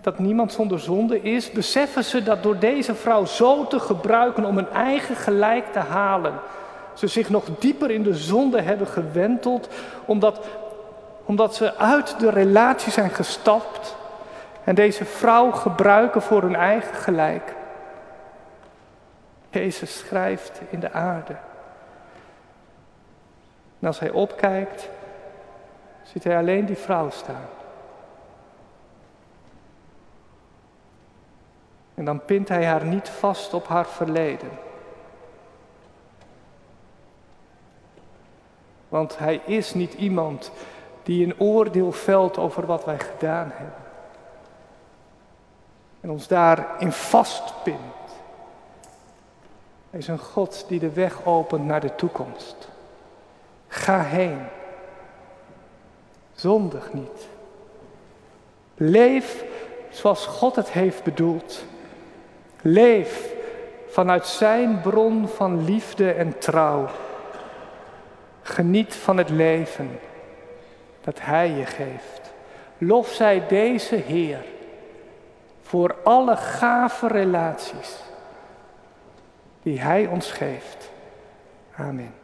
dat 0.03 0.19
niemand 0.19 0.51
zonder 0.51 0.79
zonde 0.79 1.21
is? 1.21 1.51
Beseffen 1.51 2.03
ze 2.03 2.23
dat 2.23 2.43
door 2.43 2.59
deze 2.59 2.95
vrouw 2.95 3.25
zo 3.25 3.67
te 3.67 3.79
gebruiken 3.79 4.45
om 4.45 4.55
hun 4.55 4.69
eigen 4.69 5.15
gelijk 5.15 5.71
te 5.71 5.79
halen, 5.79 6.33
ze 6.93 7.07
zich 7.07 7.29
nog 7.29 7.45
dieper 7.59 7.91
in 7.91 8.03
de 8.03 8.13
zonde 8.13 8.61
hebben 8.61 8.87
gewenteld, 8.87 9.67
omdat, 10.05 10.45
omdat 11.25 11.55
ze 11.55 11.75
uit 11.75 12.19
de 12.19 12.29
relatie 12.29 12.91
zijn 12.91 13.09
gestapt 13.09 13.95
en 14.63 14.75
deze 14.75 15.05
vrouw 15.05 15.51
gebruiken 15.51 16.21
voor 16.21 16.41
hun 16.41 16.55
eigen 16.55 16.95
gelijk? 16.95 17.53
Jezus 19.49 19.97
schrijft 19.97 20.61
in 20.69 20.79
de 20.79 20.91
aarde. 20.91 21.35
En 23.79 23.87
als 23.87 23.99
hij 23.99 24.09
opkijkt, 24.09 24.89
ziet 26.03 26.23
hij 26.23 26.37
alleen 26.37 26.65
die 26.65 26.77
vrouw 26.77 27.09
staan. 27.09 27.62
En 31.93 32.05
dan 32.05 32.25
pint 32.25 32.49
hij 32.49 32.65
haar 32.65 32.85
niet 32.85 33.09
vast 33.09 33.53
op 33.53 33.67
haar 33.67 33.87
verleden. 33.87 34.49
Want 38.89 39.17
hij 39.17 39.41
is 39.45 39.73
niet 39.73 39.93
iemand 39.93 40.51
die 41.03 41.25
een 41.25 41.39
oordeel 41.39 41.91
velt 41.91 42.37
over 42.37 42.65
wat 42.65 42.85
wij 42.85 42.99
gedaan 42.99 43.51
hebben. 43.53 43.83
En 46.01 46.09
ons 46.09 46.27
daarin 46.27 46.91
vastpint. 46.91 47.77
Hij 49.89 49.99
is 49.99 50.07
een 50.07 50.19
God 50.19 50.65
die 50.67 50.79
de 50.79 50.91
weg 50.91 51.25
opent 51.25 51.65
naar 51.65 51.81
de 51.81 51.95
toekomst. 51.95 52.69
Ga 53.67 54.01
heen. 54.01 54.39
Zondig 56.33 56.93
niet. 56.93 57.27
Leef 58.75 59.43
zoals 59.89 60.25
God 60.25 60.55
het 60.55 60.71
heeft 60.71 61.03
bedoeld. 61.03 61.65
Leef 62.65 63.33
vanuit 63.87 64.27
Zijn 64.27 64.81
bron 64.81 65.27
van 65.27 65.65
liefde 65.65 66.11
en 66.11 66.37
trouw. 66.37 66.87
Geniet 68.41 68.95
van 68.95 69.17
het 69.17 69.29
leven 69.29 69.99
dat 71.01 71.19
Hij 71.21 71.49
je 71.49 71.65
geeft. 71.65 72.33
Lof 72.77 73.07
zij 73.07 73.47
deze 73.47 73.95
Heer 73.95 74.45
voor 75.61 75.95
alle 76.03 76.35
gave 76.35 77.07
relaties 77.07 77.99
die 79.61 79.81
Hij 79.81 80.05
ons 80.05 80.31
geeft. 80.31 80.91
Amen. 81.75 82.22